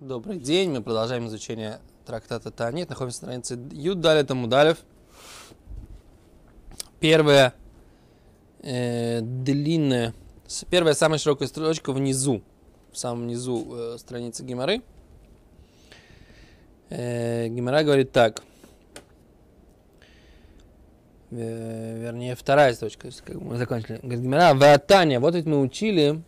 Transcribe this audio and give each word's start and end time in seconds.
Добрый 0.00 0.38
день, 0.38 0.70
мы 0.70 0.82
продолжаем 0.82 1.28
изучение 1.28 1.78
трактата 2.04 2.50
Танит. 2.50 2.88
Находимся 2.88 3.26
на 3.26 3.42
странице 3.42 3.58
Юд 3.70 4.00
Далит 4.00 4.28
Амудалев. 4.28 4.78
Первая 6.98 7.54
э, 8.60 9.20
длинная, 9.20 10.12
первая 10.68 10.94
самая 10.94 11.18
широкая 11.20 11.46
строчка 11.46 11.92
внизу, 11.92 12.42
в 12.90 12.98
самом 12.98 13.28
низу 13.28 13.66
э, 13.70 13.98
страницы 13.98 14.42
Гимары. 14.42 14.82
Э, 16.90 17.46
Гимара 17.46 17.84
говорит 17.84 18.10
так. 18.10 18.42
Э, 21.30 22.00
вернее, 22.00 22.34
вторая 22.34 22.74
строчка, 22.74 23.10
как 23.24 23.36
мы 23.36 23.56
закончили. 23.58 24.00
Говорит 24.02 24.22
Гимара, 24.22 24.54
Ватания, 24.54 25.20
вот 25.20 25.36
ведь 25.36 25.46
мы 25.46 25.60
учили, 25.60 26.20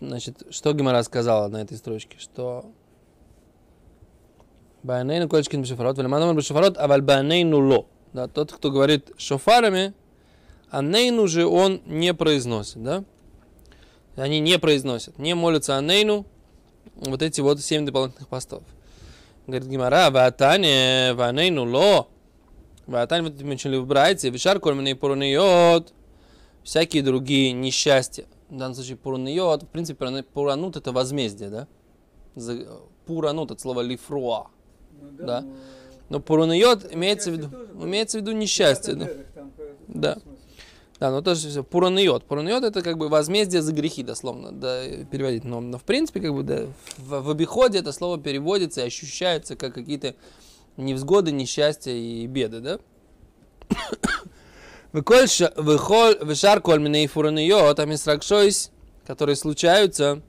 Значит, 0.00 0.42
что 0.50 0.72
Гимара 0.72 1.02
сказала 1.02 1.48
на 1.48 1.62
этой 1.62 1.76
строчке? 1.76 2.18
Что 2.18 2.64
Банейну 4.84 5.30
колечкин 5.30 5.62
бешофарот, 5.62 5.96
валиманомар 5.96 6.36
бешофарот, 6.36 6.76
а 6.76 6.86
вальбанейну 6.86 7.58
ло. 7.58 7.86
Да, 8.12 8.28
тот, 8.28 8.52
кто 8.52 8.70
говорит 8.70 9.12
шофарами, 9.16 9.94
а 10.70 10.82
нейну 10.82 11.26
же 11.26 11.46
он 11.46 11.80
не 11.86 12.12
произносит, 12.12 12.82
да? 12.82 13.04
Они 14.14 14.40
не 14.40 14.58
произносят, 14.58 15.18
не 15.18 15.34
молятся 15.34 15.78
о 15.78 15.80
нейну, 15.80 16.26
вот 16.96 17.22
эти 17.22 17.40
вот 17.40 17.60
семь 17.60 17.86
дополнительных 17.86 18.28
постов. 18.28 18.62
Говорит 19.46 19.66
Гимара, 19.68 20.10
ватане, 20.10 21.14
ванейну 21.14 21.64
ло, 21.64 22.08
ватане, 22.86 23.30
вот 23.30 23.40
мы 23.40 23.54
учили 23.54 23.76
в 23.76 23.86
Брайте, 23.86 24.28
вишар 24.28 24.60
корминый 24.60 24.94
поруньот, 24.94 25.94
всякие 26.62 27.02
другие 27.02 27.52
несчастья, 27.52 28.26
в 28.54 28.58
данном 28.58 28.74
случае 28.74 28.96
пурниот, 28.96 29.64
в 29.64 29.68
принципе, 29.68 30.22
пуранут 30.22 30.76
это 30.76 30.92
возмездие, 30.92 31.50
да? 31.50 31.68
Пуранут 33.06 33.50
от 33.50 33.60
слова 33.60 33.80
лифруа, 33.80 34.48
ну, 35.00 35.10
да? 35.18 35.40
да? 35.40 35.46
Но 36.08 36.20
пурниот 36.20 36.92
имеется 36.92 37.30
в 37.30 37.34
виду, 37.34 37.48
имеется 37.82 38.18
в 38.18 38.20
виду 38.22 38.32
несчастье, 38.32 38.94
да? 38.94 39.08
Да. 39.88 40.18
Да, 41.00 41.10
но 41.10 41.22
тоже 41.22 41.48
все. 41.48 41.64
Пураниот. 41.64 42.24
Пураниот 42.24 42.62
это 42.62 42.80
как 42.80 42.98
бы 42.98 43.08
возмездие 43.08 43.62
за 43.62 43.72
грехи, 43.72 44.02
дословно, 44.02 44.52
да, 44.52 44.86
переводить. 45.10 45.44
Но, 45.44 45.60
но 45.60 45.76
в 45.76 45.82
принципе, 45.82 46.20
как 46.20 46.32
бы, 46.32 46.42
да, 46.44 46.66
в, 46.96 47.20
в 47.20 47.30
обиходе 47.30 47.78
это 47.78 47.92
слово 47.92 48.18
переводится 48.18 48.82
и 48.82 48.86
ощущается 48.86 49.56
как 49.56 49.74
какие-то 49.74 50.14
невзгоды, 50.76 51.32
несчастья 51.32 51.92
и 51.92 52.26
беды, 52.26 52.60
да? 52.60 52.78
Вышар 54.94 56.60
коль 56.60 56.80
миней 56.80 57.08
фураниот, 57.08 57.80
а 57.80 57.84
мисракшойс, 57.84 58.70
которые 59.04 59.34
случаются, 59.34 60.22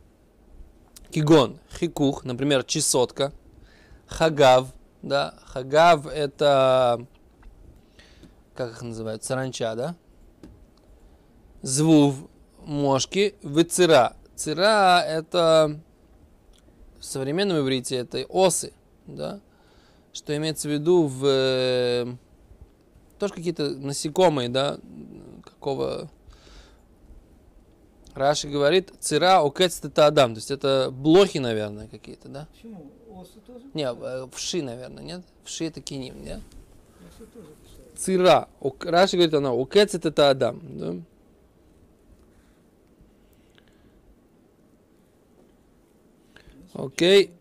кигон, 1.11 1.59
хикух, 1.71 2.25
например, 2.25 2.63
чесотка, 2.63 3.31
хагав, 4.07 4.69
да, 5.03 5.35
хагав 5.45 6.07
это, 6.07 7.05
как 8.55 8.71
их 8.71 8.81
называют, 8.81 9.23
саранча, 9.23 9.75
да, 9.75 9.95
звув, 11.61 12.15
мошки, 12.65 13.35
выцира. 13.43 14.15
Цира 14.35 15.01
это 15.01 15.79
в 16.99 17.05
современном 17.05 17.59
иврите 17.59 17.97
это 17.97 18.25
осы, 18.29 18.73
да, 19.05 19.41
что 20.11 20.35
имеется 20.35 20.67
в 20.67 20.71
виду 20.71 21.05
в 21.05 22.17
тоже 23.19 23.33
какие-то 23.33 23.69
насекомые, 23.69 24.49
да, 24.49 24.79
какого... 25.43 26.09
Раши 28.13 28.47
говорит, 28.47 28.93
цира 29.01 29.45
окец 29.45 29.81
это 29.83 30.07
адам, 30.07 30.35
то 30.35 30.37
есть 30.37 30.49
это 30.49 30.89
блохи, 30.89 31.37
наверное, 31.37 31.89
какие-то, 31.89 32.29
да? 32.29 32.47
Почему? 32.53 32.89
Осы 33.09 33.39
тоже? 33.45 33.65
Не, 33.73 33.93
э, 33.93 34.27
вши, 34.31 34.61
наверное, 34.61 35.03
нет? 35.03 35.21
Вши 35.43 35.65
это 35.65 35.81
киним, 35.81 36.23
нет? 36.23 36.39
Цира. 37.97 38.47
Раши 38.61 39.17
говорит, 39.17 39.33
она 39.33 39.51
окец 39.51 39.95
это 39.95 40.29
адам, 40.29 40.61
да? 40.63 40.95
Окей. 46.73 47.31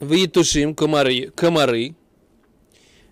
Витушим 0.00 0.74
комары, 0.74 1.30
комары. 1.30 1.94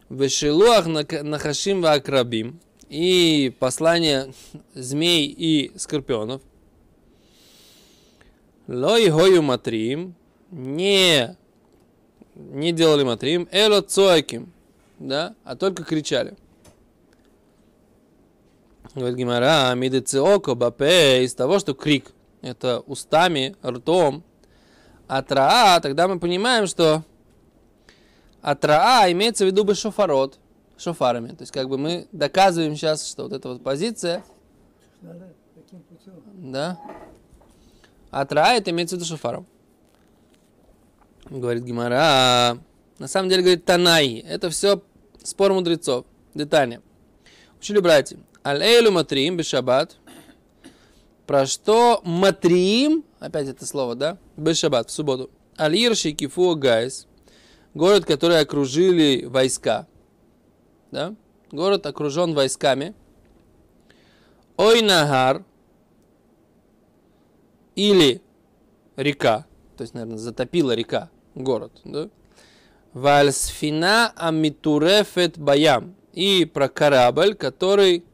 Вешелуах 0.09 0.87
нахашим 0.87 1.83
вакрабим. 1.83 2.61
И 2.89 3.55
послание 3.59 4.33
змей 4.75 5.27
и 5.27 5.73
скорпионов. 5.77 6.43
Лой 8.69 9.09
хою 9.11 9.43
матрим. 9.43 10.15
Не, 10.51 11.37
не 12.35 12.73
делали 12.73 13.03
матрим. 13.03 13.49
Эло 13.51 13.81
цоаким. 13.81 14.53
Да, 14.99 15.35
а 15.45 15.57
только 15.57 15.83
кричали. 15.83 16.37
Говорит 18.95 19.19
Гимара, 19.19 19.75
мидецеоко 19.75 20.55
бапе, 20.55 21.25
из 21.25 21.35
того, 21.35 21.59
что 21.59 21.75
крик, 21.75 22.13
это 22.43 22.79
устами, 22.81 23.57
ртом, 23.65 24.23
атраа, 25.09 25.81
тогда 25.81 26.07
мы 26.07 26.21
понимаем, 26.21 26.69
что 26.69 27.03
а 28.45 28.55
траа 28.55 29.11
имеется 29.11 29.45
в 29.45 29.47
виду 29.47 29.65
бы 29.65 29.75
шофарот, 29.75 30.39
шофарами. 30.77 31.29
То 31.29 31.41
есть 31.41 31.51
как 31.51 31.71
бы 31.71 31.79
мы 31.79 32.09
доказываем 32.13 32.77
сейчас, 32.77 33.09
что 33.09 33.23
вот 33.23 33.33
эта 33.33 33.49
вот 33.49 33.65
позиция. 33.65 34.23
Да. 36.35 36.79
А 38.11 38.27
траа 38.27 38.53
это 38.53 38.71
имеется 38.71 38.97
в 38.97 38.99
виду 38.99 39.09
шофаром. 39.09 39.47
Говорит 41.31 41.65
Гимара. 41.65 42.59
На 42.99 43.09
самом 43.09 43.31
деле 43.31 43.41
говорит 43.41 43.65
Танай. 43.65 44.19
Это 44.19 44.51
все 44.51 44.83
спор 45.23 45.55
мудрецов. 45.55 46.05
Детально. 46.35 46.83
Учили 47.59 47.79
братья. 47.79 48.19
Аль-эйлу 48.45 48.91
матрим 48.91 49.39
бешабат. 49.39 49.97
Про 51.27 51.47
что 51.47 52.03
матрим, 52.05 53.05
опять 53.21 53.49
это 53.49 53.65
слово, 53.65 53.95
да? 53.95 54.19
Бешабат, 54.37 54.91
в 54.91 54.93
субботу. 54.93 55.31
Аль-ирши 55.59 56.13
кифу 56.13 56.55
гайс 56.57 57.07
город, 57.75 58.05
который 58.05 58.41
окружили 58.41 59.25
войска. 59.25 59.87
Да? 60.91 61.15
Город 61.51 61.87
окружен 61.87 62.35
войсками. 62.35 62.95
Ойнагар 64.57 65.45
или 67.75 68.23
река, 68.97 69.47
то 69.77 69.83
есть, 69.83 69.95
наверное, 69.95 70.19
затопила 70.19 70.73
река 70.73 71.11
город. 71.35 71.73
Да? 71.85 72.09
Вальсфина 72.93 74.13
амитурефет 74.17 75.39
баям. 75.39 75.97
И 76.13 76.45
про 76.45 76.69
корабль, 76.69 77.35
который 77.35 78.05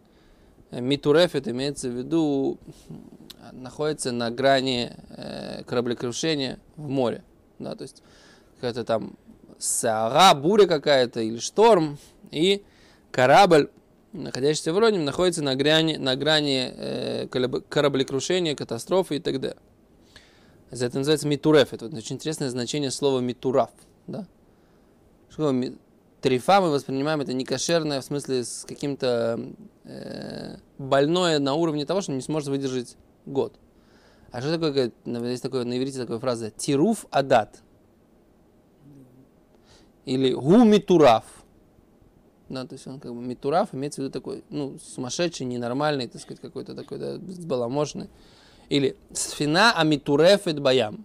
митурефет 0.70 1.48
имеется 1.48 1.90
в 1.90 1.92
виду 1.92 2.58
находится 3.52 4.12
на 4.12 4.30
грани 4.30 4.92
э, 5.10 5.64
кораблекрушения 5.64 6.58
в 6.76 6.88
море. 6.88 7.22
Да, 7.58 7.74
то 7.74 7.82
есть 7.82 8.02
какая-то 8.56 8.84
там 8.84 9.16
сара, 9.60 10.34
буря 10.34 10.66
какая-то 10.66 11.20
или 11.20 11.38
шторм, 11.38 11.98
и 12.30 12.62
корабль, 13.10 13.70
находящийся 14.12 14.72
в 14.72 14.78
Роним, 14.78 15.04
находится 15.04 15.42
на 15.42 15.54
грани, 15.54 15.96
на 15.96 16.16
грани 16.16 16.72
э, 16.74 17.26
кораблекрушения, 17.68 18.56
катастрофы 18.56 19.16
и 19.16 19.20
так 19.20 19.40
далее. 19.40 19.58
Это 20.70 20.98
называется 20.98 21.26
митуреф. 21.26 21.72
Это 21.72 21.86
очень 21.86 22.16
интересное 22.16 22.48
значение 22.48 22.90
слова 22.90 23.20
митураф. 23.20 23.70
Да? 24.06 24.26
Что 25.28 25.52
трифа 26.20 26.60
мы 26.60 26.70
воспринимаем 26.70 27.20
это 27.20 27.32
не 27.32 27.44
кошерное, 27.44 28.00
в 28.00 28.04
смысле 28.04 28.44
с 28.44 28.64
каким-то 28.66 29.40
э, 29.84 30.56
больное 30.78 31.38
на 31.38 31.54
уровне 31.54 31.86
того, 31.86 32.00
что 32.00 32.12
не 32.12 32.20
сможет 32.20 32.48
выдержать 32.48 32.96
год. 33.26 33.54
А 34.30 34.40
что 34.40 34.52
такое, 34.52 34.92
есть 35.28 35.42
такое 35.42 35.64
на 35.64 35.76
иврите 35.76 35.98
такая 35.98 36.18
фраза, 36.18 36.50
тируф 36.50 37.06
адат 37.10 37.62
или 40.04 40.32
гу 40.32 40.64
митураф. 40.64 41.24
Да, 42.48 42.66
то 42.66 42.74
есть 42.74 42.86
он 42.86 42.98
как 42.98 43.14
бы 43.14 43.20
митураф 43.22 43.68
имеется 43.72 44.00
в 44.00 44.04
виду 44.04 44.12
такой, 44.12 44.42
ну, 44.50 44.76
сумасшедший, 44.78 45.46
ненормальный, 45.46 46.08
так 46.08 46.20
сказать, 46.20 46.40
какой-то 46.40 46.74
такой, 46.74 46.98
да, 46.98 47.16
сбаламошный. 47.16 48.10
Или 48.68 48.96
сфина 49.12 49.72
амитурефет 49.72 50.58
баям. 50.60 51.04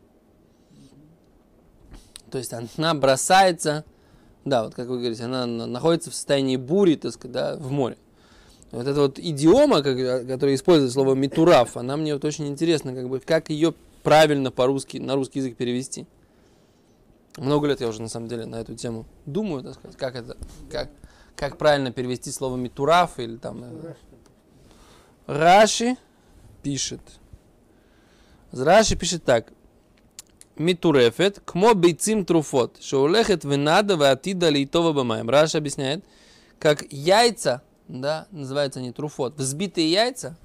То 2.31 2.39
есть 2.39 2.51
она 2.53 2.93
бросается, 2.95 3.85
да, 4.43 4.63
вот 4.63 4.73
как 4.73 4.87
вы 4.87 4.97
говорите, 4.97 5.23
она 5.23 5.45
находится 5.45 6.09
в 6.09 6.15
состоянии 6.15 6.57
бури, 6.57 6.95
так 6.95 7.13
сказать, 7.13 7.33
да, 7.33 7.55
в 7.57 7.71
море. 7.71 7.97
Вот 8.71 8.87
эта 8.87 8.99
вот 8.99 9.19
идиома, 9.19 9.83
которая 9.83 10.55
использует 10.55 10.91
слово 10.91 11.13
митураф, 11.13 11.77
она 11.77 11.95
мне 11.95 12.13
вот 12.13 12.25
очень 12.25 12.47
интересна, 12.47 12.93
как 12.93 13.07
бы, 13.07 13.19
как 13.19 13.49
ее 13.49 13.73
правильно 14.03 14.51
по-русски, 14.51 14.97
на 14.97 15.15
русский 15.15 15.39
язык 15.39 15.55
перевести. 15.55 16.07
Много 17.37 17.67
лет 17.67 17.81
я 17.81 17.87
уже 17.87 18.01
на 18.01 18.07
самом 18.07 18.27
деле 18.27 18.45
на 18.45 18.55
эту 18.55 18.75
тему 18.75 19.05
думаю, 19.25 19.63
так 19.63 19.73
сказать, 19.73 19.97
как 19.97 20.15
это, 20.15 20.37
как, 20.71 20.89
как 21.35 21.57
правильно 21.57 21.91
перевести 21.91 22.31
слово 22.31 22.55
митураф 22.55 23.19
или 23.19 23.35
там. 23.37 23.63
Э, 23.63 23.93
Раши 25.27 25.97
пишет. 26.63 27.01
Раши 28.51 28.95
пишет 28.95 29.25
так. 29.25 29.51
митурефет, 30.57 31.41
кмо 31.45 31.73
бейцим 31.73 32.25
труфот, 32.25 32.81
шоулехет 32.81 33.43
венада 33.43 33.97
ватида 33.97 34.49
лейтова 34.49 34.93
бамаем. 34.93 35.29
Раш 35.29 35.55
объясняет, 35.55 36.05
как 36.59 36.85
яйца, 36.89 37.63
да, 37.89 38.27
называются 38.31 38.79
они 38.79 38.93
труфот, 38.93 39.35
взбитые 39.35 39.91
яйца, 39.91 40.37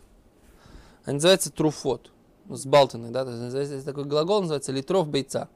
они 1.05 1.15
называются 1.15 1.53
труфот, 1.53 2.11
сбалтанные, 2.49 3.13
да, 3.13 3.25
то 3.25 3.61
есть 3.61 3.85
такой 3.85 4.05
глагол 4.05 4.41
называется 4.41 4.73
литров 4.73 5.09
бейца. 5.09 5.49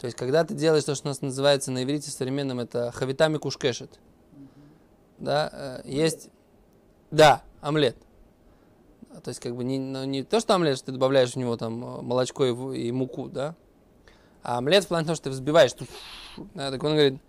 То 0.00 0.06
есть, 0.06 0.16
когда 0.16 0.44
ты 0.44 0.54
делаешь 0.54 0.84
то, 0.84 0.94
что 0.94 1.08
у 1.08 1.10
нас 1.10 1.20
называется 1.20 1.70
на 1.70 1.84
иврите 1.84 2.10
современном, 2.10 2.58
это 2.58 2.90
хавитами 2.90 3.36
кушкешет. 3.36 4.00
Да, 5.18 5.50
э, 5.52 5.82
есть, 5.84 6.30
да, 7.10 7.42
омлет. 7.60 7.96
То 9.22 9.28
есть, 9.28 9.40
как 9.40 9.54
бы 9.54 9.62
не, 9.62 9.78
ну, 9.78 10.04
не 10.04 10.22
то, 10.22 10.40
что 10.40 10.54
омлет, 10.54 10.78
что 10.78 10.86
ты 10.86 10.92
добавляешь 10.92 11.32
в 11.32 11.36
него 11.36 11.58
там 11.58 11.84
э, 11.84 12.00
молочко 12.00 12.46
и, 12.46 12.88
и 12.88 12.92
муку, 12.92 13.28
да, 13.28 13.54
а 14.42 14.56
омлет 14.56 14.84
в 14.84 14.88
плане 14.88 15.04
того, 15.04 15.16
что 15.16 15.24
ты 15.24 15.30
взбиваешь. 15.30 15.72
Да, 16.54 16.70
так 16.70 16.82
он 16.82 16.92
говорит, 16.92 17.20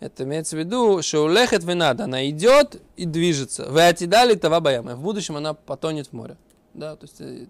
это 0.00 0.24
имеется 0.24 0.56
в 0.56 0.58
виду, 0.58 1.02
что 1.02 1.28
лехет 1.28 1.62
надо, 1.62 2.04
она 2.04 2.28
идет 2.28 2.82
и 2.96 3.04
движется. 3.04 3.70
Вы 3.70 3.86
отидали 3.86 4.34
това 4.34 4.58
баяма. 4.58 4.96
В 4.96 5.02
будущем 5.02 5.36
она 5.36 5.54
потонет 5.54 6.08
в 6.08 6.12
море. 6.12 6.36
Да, 6.74 6.96
то 6.96 7.04
есть 7.04 7.20
э, 7.20 7.46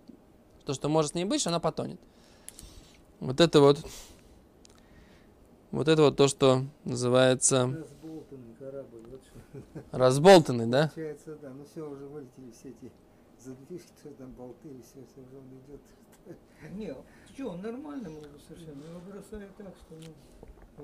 то, 0.66 0.74
что 0.74 0.90
может 0.90 1.12
с 1.12 1.14
ней 1.14 1.24
быть, 1.24 1.46
она 1.46 1.60
потонет. 1.60 1.98
Вот 3.20 3.40
это 3.40 3.60
вот, 3.60 3.78
вот 5.70 5.88
это 5.88 6.02
вот 6.02 6.16
то, 6.16 6.28
что 6.28 6.64
называется... 6.84 7.66
Разболтанный 7.66 8.54
корабль, 8.58 9.02
вот 9.10 9.20
что. 9.24 9.82
Разболтанный, 9.92 10.66
да? 10.66 10.90
Получается, 10.94 11.36
да, 11.40 11.50
ну 11.50 11.64
все, 11.64 11.88
уже 11.88 12.06
вылетели 12.06 12.50
все 12.52 12.70
эти 12.70 12.92
задвижки, 13.38 13.92
что 14.00 14.10
там 14.10 14.30
болты, 14.32 14.68
и 14.68 14.82
все, 14.82 15.04
все 15.12 15.20
уже 15.20 15.38
он 15.38 15.44
идет. 15.66 15.80
Не, 16.76 16.94
что, 17.34 17.50
он 17.50 17.62
нормальный 17.62 18.10
был 18.10 18.26
совершенно. 18.46 18.82
Его 18.82 19.00
бросает 19.00 19.56
так, 19.56 19.74
что 19.76 19.94
ну. 19.96 20.12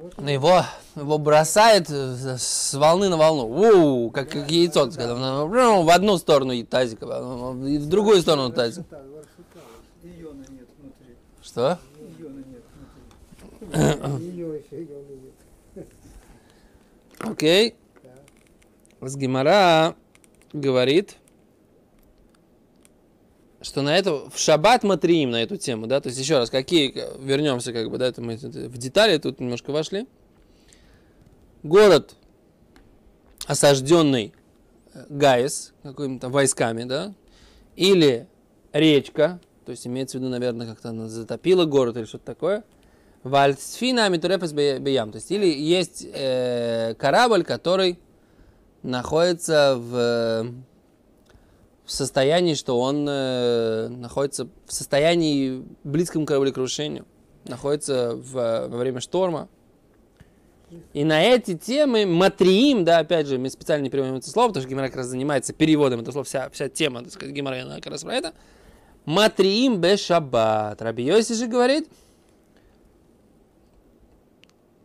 Вот 0.03 0.15
Ну, 0.19 0.29
его, 0.29 0.63
его 0.95 1.19
бросает 1.19 1.89
э, 1.91 2.37
с 2.39 2.75
волны 2.75 3.09
на 3.09 3.17
волну. 3.17 3.47
Уу, 3.47 4.11
как, 4.11 4.31
как 4.31 4.51
яйцо. 4.51 4.91
Когда 4.91 5.13
оно, 5.13 5.49
ну, 5.49 5.83
в 5.85 5.91
одну 5.91 6.19
сторону 6.19 6.53
и 6.53 6.65
тазик, 6.65 6.99
а 7.03 7.55
и 7.67 7.79
в 7.79 7.89
другую 7.89 8.21
сторону 8.21 8.53
тазик. 8.53 8.85
Варшута, 8.91 9.09
варшута, 9.15 9.61
вот. 10.03 10.11
Иона 10.21 10.45
нет 10.51 10.69
внутри. 10.79 11.17
Что? 11.43 11.79
Иона 12.19 12.39
нет 12.39 12.65
внутри. 12.75 13.03
Ее 13.17 13.25
еще 13.25 13.33
ее 13.33 13.49
нет. 13.49 13.56
Окей. 17.19 17.75
С 19.01 19.17
Гимара 19.17 19.95
говорит, 20.53 21.17
что 23.61 23.83
на 23.83 23.97
это 23.97 24.31
в 24.31 24.39
шаббат 24.39 24.85
матриим 24.85 25.31
на 25.31 25.43
эту 25.43 25.57
тему, 25.57 25.87
да, 25.87 26.01
то 26.01 26.09
есть 26.09 26.19
еще 26.19 26.39
раз, 26.39 26.51
какие, 26.51 26.95
вернемся 27.23 27.73
как 27.73 27.91
бы, 27.91 27.99
да, 27.99 28.07
это 28.07 28.23
мы 28.23 28.37
в 28.37 28.79
детали 28.79 29.19
тут 29.19 29.41
немножко 29.41 29.71
вошли. 29.71 30.07
Город 31.63 32.15
осажденный 33.47 34.33
э, 34.95 35.05
Гаис, 35.09 35.73
какими-то 35.83 36.29
войсками, 36.29 36.85
да, 36.85 37.15
или 37.75 38.29
речка, 38.73 39.41
то 39.65 39.73
есть 39.73 39.87
имеется 39.87 40.19
в 40.19 40.21
виду, 40.21 40.31
наверное, 40.31 40.67
как-то 40.67 40.91
она 40.91 41.09
затопила 41.09 41.65
город 41.65 41.97
или 41.97 42.05
что-то 42.05 42.25
такое, 42.25 42.65
Вальсфина 43.23 44.09
Митурефес 44.09 44.53
Беям, 44.53 45.11
то 45.11 45.17
есть 45.17 45.31
или 45.31 45.47
есть 45.47 46.07
э, 46.13 46.95
корабль, 46.99 47.45
который 47.45 47.99
находится 48.83 49.77
в, 49.77 50.53
в 51.85 51.91
состоянии, 51.91 52.55
что 52.55 52.79
он 52.79 53.07
э, 53.09 53.89
находится 53.89 54.49
в 54.67 54.73
состоянии 54.73 55.65
близком 55.85 56.25
к 56.25 56.29
кораблекрушению, 56.29 57.05
находится 57.45 58.15
в, 58.15 58.33
во 58.69 58.77
время 58.77 59.01
шторма. 59.01 59.49
И 60.93 61.05
на 61.05 61.23
эти 61.23 61.57
темы 61.57 62.07
матриим, 62.07 62.85
да, 62.85 62.99
опять 62.99 63.29
же, 63.29 63.39
мы 63.39 63.51
специально 63.51 63.85
не 63.85 63.91
переводим 63.91 64.17
это 64.17 64.29
слово, 64.29 64.49
потому 64.49 64.63
что 64.63 64.71
Гимара 64.71 64.89
как 64.89 64.97
раз 64.97 65.07
занимается 65.07 65.53
переводом 65.53 66.01
этого 66.01 66.13
слова, 66.13 66.25
вся, 66.25 66.51
вся 66.51 66.69
тема, 66.69 67.03
так 67.03 67.13
сказать, 67.13 67.35
Гимара, 67.35 67.63
как 67.77 67.87
раз 67.87 68.03
про 68.03 68.15
это. 68.15 68.33
Матриим 69.05 69.81
бе 69.81 69.97
шаббат. 69.97 70.83
Раби 70.83 71.05
Йоси 71.05 71.35
же 71.35 71.47
говорит, 71.47 71.89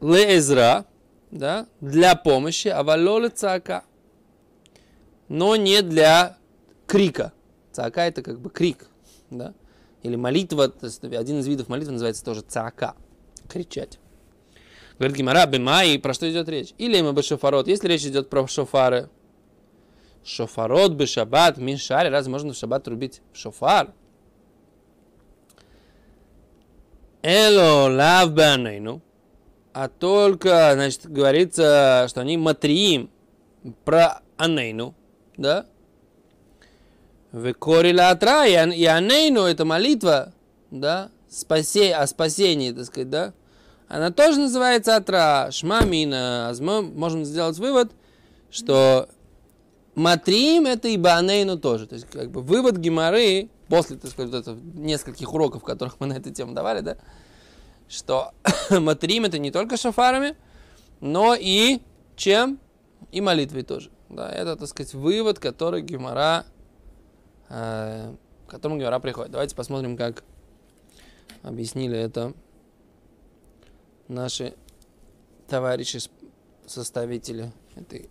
леэзра, 0.02 0.86
да, 1.30 1.68
для 1.80 2.16
помощи, 2.16 2.68
а 2.68 2.84
валоле 2.84 3.30
цака, 3.30 3.84
но 5.30 5.56
не 5.56 5.82
для 5.82 6.38
крика. 6.88 7.32
Цака 7.72 8.06
это 8.06 8.22
как 8.22 8.40
бы 8.40 8.50
крик, 8.50 8.88
да, 9.30 9.54
или 10.04 10.16
молитва, 10.16 10.68
то 10.68 10.88
есть 10.88 11.04
один 11.04 11.40
из 11.40 11.48
видов 11.48 11.70
молитвы 11.70 11.94
называется 11.94 12.26
тоже 12.26 12.42
цака, 12.42 12.96
кричать. 13.48 14.00
Говорит 14.98 15.18
Гимара, 15.18 15.46
бемай, 15.46 15.98
про 15.98 16.14
что 16.14 16.30
идет 16.30 16.50
речь? 16.50 16.74
Или 16.78 17.02
мы 17.02 17.14
бы 17.14 17.24
шофарот, 17.24 17.68
если 17.68 17.88
речь 17.88 18.06
идет 18.06 18.30
про 18.30 18.46
шофары, 18.48 19.10
шофарот 20.24 20.94
бы 20.94 21.08
шаббат, 21.08 21.58
миншаре, 21.58 22.10
разве 22.10 22.32
можно 22.32 22.54
в 22.54 22.58
шаббат 22.58 22.88
рубить 22.88 23.22
в 23.34 23.38
шофар? 23.38 23.94
Эло 27.24 27.90
лав 27.90 28.34
банейну, 28.34 29.02
а 29.74 29.88
только, 29.88 30.72
значит, 30.74 31.10
говорится, 31.10 32.06
что 32.10 32.22
они 32.22 32.38
матриим 32.38 33.10
про 33.86 34.22
анейну, 34.38 34.96
да? 35.38 35.66
Векорила 37.32 38.10
атра, 38.10 38.46
и 38.46 38.86
анейну, 38.86 39.44
это 39.44 39.64
молитва, 39.66 40.34
да, 40.72 41.10
спасе, 41.30 41.94
о 41.96 42.06
спасении, 42.08 42.72
так 42.72 42.86
сказать, 42.86 43.10
да? 43.10 43.34
Она 43.88 44.12
тоже 44.12 44.40
называется 44.40 44.96
атра, 44.96 45.50
шмамина. 45.52 46.54
Мы 46.60 46.82
можем 46.82 47.26
сделать 47.26 47.58
вывод, 47.58 47.92
что 48.50 49.10
матрим 49.96 50.66
это 50.66 50.88
и 50.88 50.98
банейну 50.98 51.58
тоже. 51.58 51.88
То 51.88 51.96
есть, 51.96 52.10
как 52.10 52.32
бы 52.32 52.42
вывод 52.42 52.78
геморы, 52.78 53.50
после, 53.68 53.98
так 53.98 54.12
сказать, 54.12 54.46
нескольких 54.76 55.34
уроков, 55.34 55.64
которых 55.64 56.00
мы 56.00 56.08
на 56.08 56.14
эту 56.14 56.32
тему 56.32 56.54
давали, 56.54 56.80
да, 56.80 56.98
что 57.92 58.34
матрим 58.70 59.26
это 59.26 59.38
не 59.38 59.52
только 59.52 59.78
шафарами, 59.78 60.36
но 61.00 61.36
и 61.38 61.82
чем? 62.16 62.60
И 63.12 63.20
молитвой 63.22 63.64
тоже. 63.64 63.92
Да, 64.10 64.30
это, 64.30 64.56
так 64.56 64.68
сказать, 64.68 64.94
вывод, 64.94 65.40
который 65.40 65.82
Гемора, 65.82 66.46
э, 67.50 68.16
к 68.48 68.50
которому 68.50 68.80
Гемора 68.80 69.00
приходит. 69.00 69.32
Давайте 69.32 69.56
посмотрим, 69.56 69.98
как 69.98 70.24
объяснили 71.44 71.98
это 71.98 72.34
наши 74.08 74.54
товарищи, 75.48 76.00
составители 76.66 77.52
этой 77.76 78.10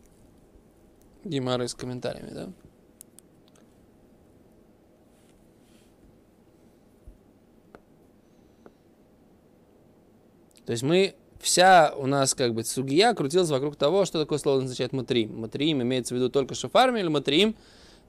Геморы 1.25 1.69
с 1.69 1.75
комментариями, 1.75 2.31
да? 2.31 2.49
То 10.70 10.72
есть 10.72 10.84
мы, 10.84 11.16
вся 11.40 11.94
у 11.98 12.08
нас 12.08 12.34
как 12.34 12.54
бы 12.54 12.64
сугия 12.64 13.14
крутилась 13.14 13.50
вокруг 13.50 13.76
того, 13.76 14.06
что 14.06 14.20
такое 14.20 14.40
слово 14.40 14.64
означает 14.64 14.94
матрим. 14.94 15.40
Матрим 15.40 15.82
имеется 15.82 16.14
в 16.14 16.18
виду 16.18 16.30
только 16.30 16.56
шафарми 16.56 17.00
или 17.00 17.08
матрим 17.08 17.56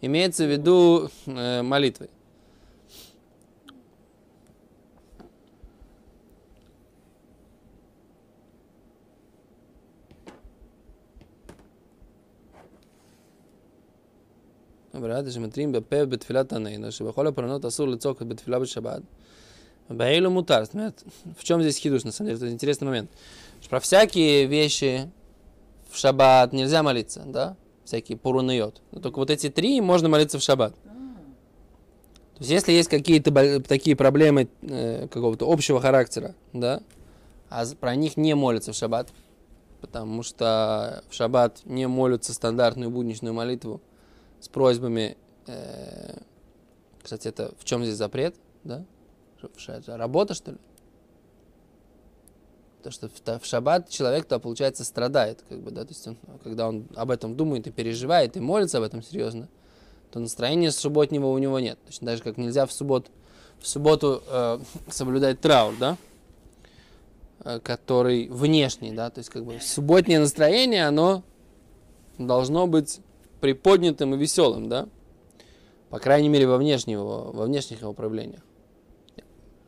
имеется 0.01 0.45
в 0.45 0.51
виду 0.51 1.11
э, 1.27 1.63
молитвой. 1.63 2.09
ברעד 15.01 15.31
שמתרים 15.31 15.73
בפה 15.73 16.05
בתפילת 16.07 16.53
עננו, 16.53 16.93
שבכל 16.93 17.27
הפרנות 17.27 17.65
אסור 17.65 17.89
לצעוק 17.89 18.23
בתפילה 18.23 18.59
בשבת, 18.59 19.03
Баилу 19.94 20.30
мутар. 20.30 20.68
В 20.68 21.44
чем 21.44 21.62
здесь 21.62 21.78
хидуш, 21.78 22.04
на 22.04 22.12
самом 22.12 22.30
деле? 22.32 22.46
Это 22.46 22.54
интересный 22.54 22.86
момент. 22.86 23.12
Про 23.70 23.80
всякие 23.80 24.46
вещи 24.46 25.10
в 25.90 25.98
шаббат 25.98 26.54
нельзя 26.54 26.84
молиться, 26.84 27.24
да? 27.26 27.56
Всякие 27.86 28.18
пурунайот. 28.18 28.82
Но 28.92 29.02
только 29.02 29.18
вот 29.18 29.30
эти 29.30 29.50
три 29.50 29.82
можно 29.82 30.10
молиться 30.10 30.40
в 30.40 30.42
шаббат. 30.42 30.74
То 32.42 32.44
есть, 32.44 32.52
если 32.52 32.72
есть 32.72 32.90
какие-то 32.90 33.62
такие 33.62 33.96
проблемы 33.96 34.50
э, 34.64 35.08
какого-то 35.10 35.48
общего 35.48 35.80
характера, 35.80 36.34
да, 36.54 36.82
а 37.50 37.66
про 37.80 37.96
них 37.96 38.18
не 38.18 38.34
молятся 38.34 38.72
в 38.72 38.76
шаббат, 38.76 39.10
потому 39.80 40.24
что 40.24 41.04
в 41.10 41.14
шаббат 41.14 41.62
не 41.66 41.88
молятся 41.88 42.34
стандартную 42.34 42.90
будничную 42.90 43.34
молитву 43.34 43.80
с 44.40 44.48
просьбами, 44.48 45.18
э, 45.46 46.18
кстати, 47.04 47.28
это 47.28 47.54
в 47.60 47.64
чем 47.64 47.84
здесь 47.84 47.96
запрет, 47.96 48.36
да? 48.64 48.86
Это 49.68 49.98
работа, 49.98 50.34
что 50.34 50.52
ли? 50.52 50.58
То, 52.84 52.90
что 52.90 53.10
в, 53.10 53.46
шаббат 53.46 53.90
человек-то, 53.90 54.40
получается, 54.40 54.84
страдает, 54.84 55.44
как 55.48 55.60
бы, 55.60 55.70
да, 55.70 55.84
то 55.84 55.90
есть 55.90 56.08
он, 56.08 56.18
когда 56.44 56.68
он 56.68 56.88
об 56.96 57.12
этом 57.12 57.36
думает 57.36 57.68
и 57.68 57.72
переживает, 57.72 58.36
и 58.38 58.40
молится 58.40 58.80
об 58.80 58.84
этом 58.84 59.04
серьезно, 59.04 59.50
то 60.12 60.20
настроения 60.20 60.72
субботнего 60.72 61.28
у 61.28 61.38
него 61.38 61.60
нет. 61.60 61.78
Точно 61.86 62.08
так 62.08 62.18
же, 62.18 62.24
как 62.24 62.38
нельзя 62.38 62.66
в, 62.66 62.74
суббот, 62.74 63.08
в 63.60 63.68
субботу 63.68 64.24
э, 64.28 64.60
соблюдать 64.90 65.40
траур, 65.42 65.76
да? 65.80 65.98
э, 67.44 67.60
который 67.60 68.28
внешний, 68.30 68.92
да, 68.92 69.10
то 69.10 69.20
есть 69.20 69.30
как 69.30 69.46
бы 69.46 69.60
субботнее 69.62 70.20
настроение, 70.20 70.88
оно 70.88 71.24
должно 72.18 72.68
быть 72.68 73.00
приподнятым 73.42 74.16
и 74.16 74.18
веселым, 74.18 74.70
да, 74.70 74.88
по 75.90 76.00
крайней 76.00 76.30
мере 76.30 76.48
во, 76.48 76.58
внешнего, 76.58 77.32
во 77.32 77.46
внешних 77.46 77.82
его 77.82 77.94
проявлениях. 77.94 78.42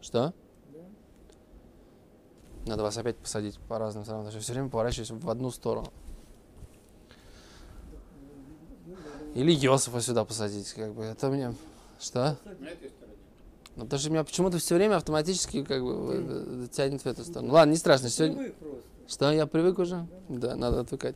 Что? 0.04 0.34
Надо 2.66 2.84
вас 2.84 2.98
опять 2.98 3.18
посадить 3.18 3.58
по 3.70 3.80
разным 3.80 4.04
сторонам, 4.04 4.26
потому 4.26 4.42
что 4.42 4.44
все 4.44 4.54
время 4.54 4.70
поворачиваюсь 4.70 5.12
в 5.12 5.30
одну 5.30 5.50
сторону. 5.50 5.92
Или 9.34 9.52
Йосифа 9.52 10.02
сюда 10.02 10.26
посадить, 10.26 10.72
как 10.74 10.94
бы, 10.94 11.04
это 11.04 11.30
мне... 11.30 11.56
Что? 12.00 12.38
Ну, 13.76 13.86
потому 13.86 14.00
что 14.00 14.10
меня 14.12 14.24
почему-то 14.24 14.58
все 14.60 14.76
время 14.76 14.98
автоматически 14.98 15.64
как 15.64 15.82
бы 15.82 16.66
э, 16.66 16.68
тянет 16.72 17.02
в 17.02 17.06
эту 17.06 17.24
сторону. 17.24 17.54
Ладно, 17.54 17.72
не 17.72 17.78
страшно. 17.78 18.10
Сегодня... 18.10 18.54
Что, 19.08 19.32
я 19.32 19.48
привык 19.48 19.80
уже? 19.80 20.06
Да, 20.30 20.56
надо 20.56 20.82
отвыкать. 20.82 21.16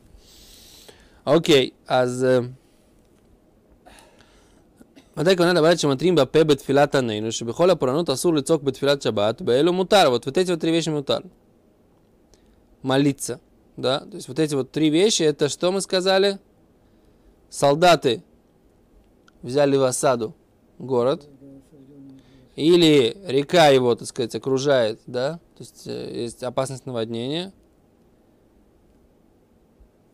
Окей, 1.25 1.73
אז... 1.85 2.23
מתי 5.16 5.36
כהונה 5.36 5.52
לבית 5.52 5.78
שמתרים 5.78 6.14
בפה 6.14 6.44
בתפילת 6.44 6.94
עננו, 6.94 7.32
שבכל 7.32 7.70
הפורענות 7.70 8.10
אסור 8.10 8.34
לצעוק 8.34 8.62
בתפילת 8.62 9.02
שבת, 9.02 9.42
באלו 9.42 9.72
мутар. 9.72 10.08
Вот, 10.10 10.26
вот 10.26 10.38
эти 10.38 10.50
вот 10.50 10.60
три 10.60 10.70
вещи 10.70 10.88
мутар. 10.90 11.22
Молиться. 12.82 13.40
Да? 13.76 14.00
То 14.00 14.16
есть 14.16 14.28
вот 14.28 14.38
эти 14.38 14.54
вот 14.54 14.70
три 14.70 14.90
вещи, 14.90 15.22
это 15.22 15.48
что 15.48 15.70
мы 15.72 15.80
сказали? 15.80 16.38
Солдаты 17.50 18.22
взяли 19.42 19.76
в 19.76 19.82
осаду 19.82 20.34
город, 20.78 21.28
или 22.56 23.16
река 23.26 23.68
его, 23.68 23.94
так 23.94 24.08
сказать, 24.08 24.34
окружает, 24.34 25.00
да, 25.06 25.34
то 25.56 25.60
есть 25.60 25.86
э, 25.86 26.22
есть 26.22 26.42
опасность 26.42 26.86
наводнения, 26.86 27.52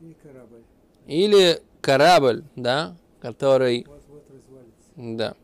И 0.01 0.15
корабль. 0.23 0.63
или 1.07 1.61
корабль, 1.81 2.45
да, 2.55 2.97
который, 3.21 3.85
Вот-вот 3.89 3.99
развалится. 3.99 4.02
да, 4.96 5.36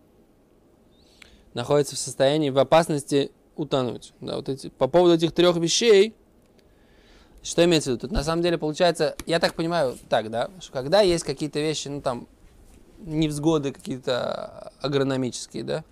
находится 1.53 1.95
в 1.95 1.99
состоянии, 1.99 2.49
в 2.49 2.57
опасности 2.57 3.31
утонуть. 3.55 4.13
Да, 4.21 4.37
вот 4.37 4.49
эти, 4.49 4.69
по 4.69 4.87
поводу 4.87 5.15
этих 5.15 5.31
трех 5.31 5.57
вещей, 5.57 6.15
что 7.41 7.63
имеется 7.63 7.91
в 7.91 7.93
виду? 7.93 8.01
Тут 8.01 8.11
на 8.11 8.23
самом 8.23 8.41
деле 8.41 8.57
получается, 8.57 9.15
я 9.25 9.39
так 9.39 9.55
понимаю, 9.55 9.97
так, 10.09 10.29
да, 10.29 10.49
что 10.59 10.73
когда 10.73 11.01
есть 11.01 11.23
какие-то 11.23 11.59
вещи, 11.59 11.87
ну 11.87 12.01
там, 12.01 12.27
невзгоды 12.99 13.71
какие-то 13.71 14.73
агрономические, 14.81 15.63
да, 15.63 15.83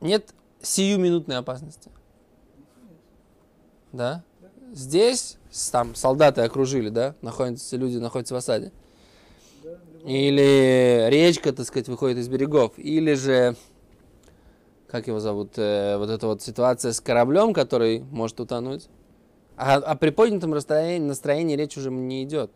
нет 0.00 0.34
сиюминутной 0.62 1.36
опасности. 1.36 1.90
Да? 3.92 4.24
Здесь 4.72 5.36
там 5.72 5.94
солдаты 5.94 6.42
окружили, 6.42 6.90
да, 6.90 7.14
находятся 7.22 7.76
люди, 7.76 7.96
находятся 7.96 8.34
в 8.34 8.36
осаде. 8.36 8.72
Или 10.04 11.08
речка, 11.10 11.52
так 11.52 11.66
сказать, 11.66 11.88
выходит 11.88 12.18
из 12.18 12.28
берегов. 12.28 12.72
Или 12.78 13.14
же, 13.14 13.56
как 14.88 15.06
его 15.06 15.20
зовут, 15.20 15.52
э, 15.56 15.96
вот 15.98 16.10
эта 16.10 16.26
вот 16.26 16.42
ситуация 16.42 16.92
с 16.92 17.00
кораблем, 17.00 17.52
который 17.52 18.00
может 18.00 18.40
утонуть. 18.40 18.88
А 19.56 19.76
о 19.76 19.94
приподнятом 19.96 20.50
настроении, 20.50 21.06
настроении 21.06 21.56
речь 21.56 21.76
уже 21.76 21.90
не 21.90 22.24
идет. 22.24 22.50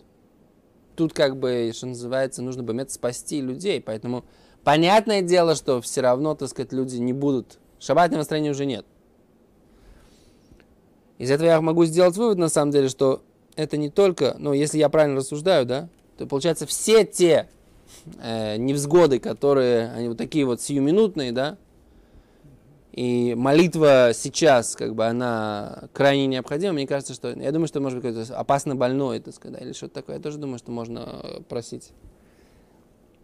Тут 0.96 1.12
как 1.12 1.36
бы, 1.36 1.70
что 1.74 1.86
называется, 1.86 2.40
нужно 2.40 2.62
бы 2.62 2.72
уметь 2.72 2.92
спасти 2.92 3.40
людей. 3.40 3.80
Поэтому 3.80 4.24
понятное 4.62 5.20
дело, 5.20 5.54
что 5.54 5.80
все 5.82 6.00
равно, 6.00 6.34
так 6.34 6.48
сказать, 6.48 6.72
люди 6.72 6.96
не 6.96 7.12
будут... 7.12 7.58
Шабатного 7.78 8.20
настроения 8.20 8.50
уже 8.50 8.64
нет. 8.64 8.86
Из 11.18 11.30
этого 11.30 11.48
я 11.48 11.60
могу 11.60 11.84
сделать 11.84 12.16
вывод, 12.16 12.38
на 12.38 12.48
самом 12.48 12.72
деле, 12.72 12.88
что 12.88 13.22
это 13.56 13.76
не 13.76 13.90
только, 13.90 14.36
ну, 14.38 14.52
если 14.54 14.78
я 14.78 14.88
правильно 14.88 15.16
рассуждаю, 15.16 15.66
да, 15.66 15.88
то 16.16 16.26
получается 16.26 16.66
все 16.66 17.04
те 17.04 17.48
э, 18.20 18.56
невзгоды, 18.56 19.18
которые, 19.18 19.90
они 19.92 20.08
вот 20.08 20.18
такие 20.18 20.44
вот 20.44 20.60
сиюминутные, 20.60 21.32
да, 21.32 21.58
и 22.92 23.34
молитва 23.36 24.12
сейчас, 24.14 24.76
как 24.76 24.94
бы, 24.94 25.04
она 25.04 25.88
крайне 25.92 26.28
необходима. 26.28 26.74
Мне 26.74 26.86
кажется, 26.86 27.12
что, 27.12 27.30
я 27.30 27.50
думаю, 27.50 27.66
что 27.66 27.80
может 27.80 28.00
быть 28.00 28.14
какой-то 28.14 28.38
опасно 28.38 28.76
больной, 28.76 29.18
так 29.18 29.34
сказать, 29.34 29.60
или 29.60 29.72
что-то 29.72 29.94
такое. 29.94 30.16
Я 30.16 30.22
тоже 30.22 30.38
думаю, 30.38 30.58
что 30.58 30.70
можно 30.70 31.20
э, 31.24 31.40
просить 31.48 31.90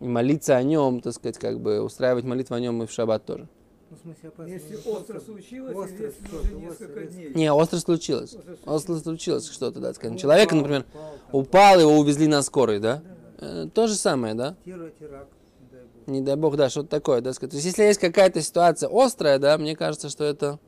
и 0.00 0.08
молиться 0.08 0.56
о 0.56 0.62
нем, 0.64 1.00
так 1.00 1.12
сказать, 1.12 1.38
как 1.38 1.60
бы 1.60 1.82
устраивать 1.82 2.24
молитву 2.24 2.56
о 2.56 2.60
нем 2.60 2.82
и 2.82 2.86
в 2.86 2.90
шаббат 2.90 3.24
тоже. 3.24 3.46
Ну, 3.90 3.96
в 3.96 4.00
смысле, 4.00 4.28
опасно. 4.28 4.52
Если 4.52 4.70
не 4.70 4.92
остро 4.92 5.20
случилось, 5.20 5.76
остро, 5.76 5.96
или 5.96 6.04
если 6.04 6.36
уже 6.36 6.54
несколько 6.54 7.00
дней. 7.06 7.32
Не, 7.34 7.52
остро 7.52 7.78
случилось. 7.78 8.34
Остро 8.34 8.72
Остро 8.72 8.94
случилось 8.96 9.50
что-то, 9.50 9.80
да, 9.80 9.92
скажем. 9.94 10.16
Человека, 10.16 10.54
упал, 10.54 10.58
например, 10.58 10.84
упал, 10.88 11.02
там, 11.02 11.40
упал, 11.40 11.80
его 11.80 11.98
увезли 11.98 12.28
на 12.28 12.42
скорой, 12.42 12.78
да? 12.78 13.02
Э, 13.38 13.66
То 13.74 13.88
же 13.88 13.94
самое, 13.96 14.34
да? 14.34 14.54
Террор, 14.64 14.90
теракт, 14.90 15.32
не 15.60 15.68
дай 15.70 15.82
бог. 15.82 16.06
Не 16.06 16.20
дай 16.20 16.36
бог, 16.36 16.56
да, 16.56 16.70
что-то 16.70 16.88
такое, 16.88 17.20
да, 17.20 17.32
сказать. 17.32 17.50
То 17.50 17.56
есть, 17.56 17.66
если 17.66 17.82
есть 17.82 17.98
какая-то 17.98 18.40
ситуация 18.42 18.88
острая, 18.92 19.40
да, 19.40 19.58
мне 19.58 19.74
кажется, 19.74 20.08
что 20.08 20.22
это, 20.22 20.60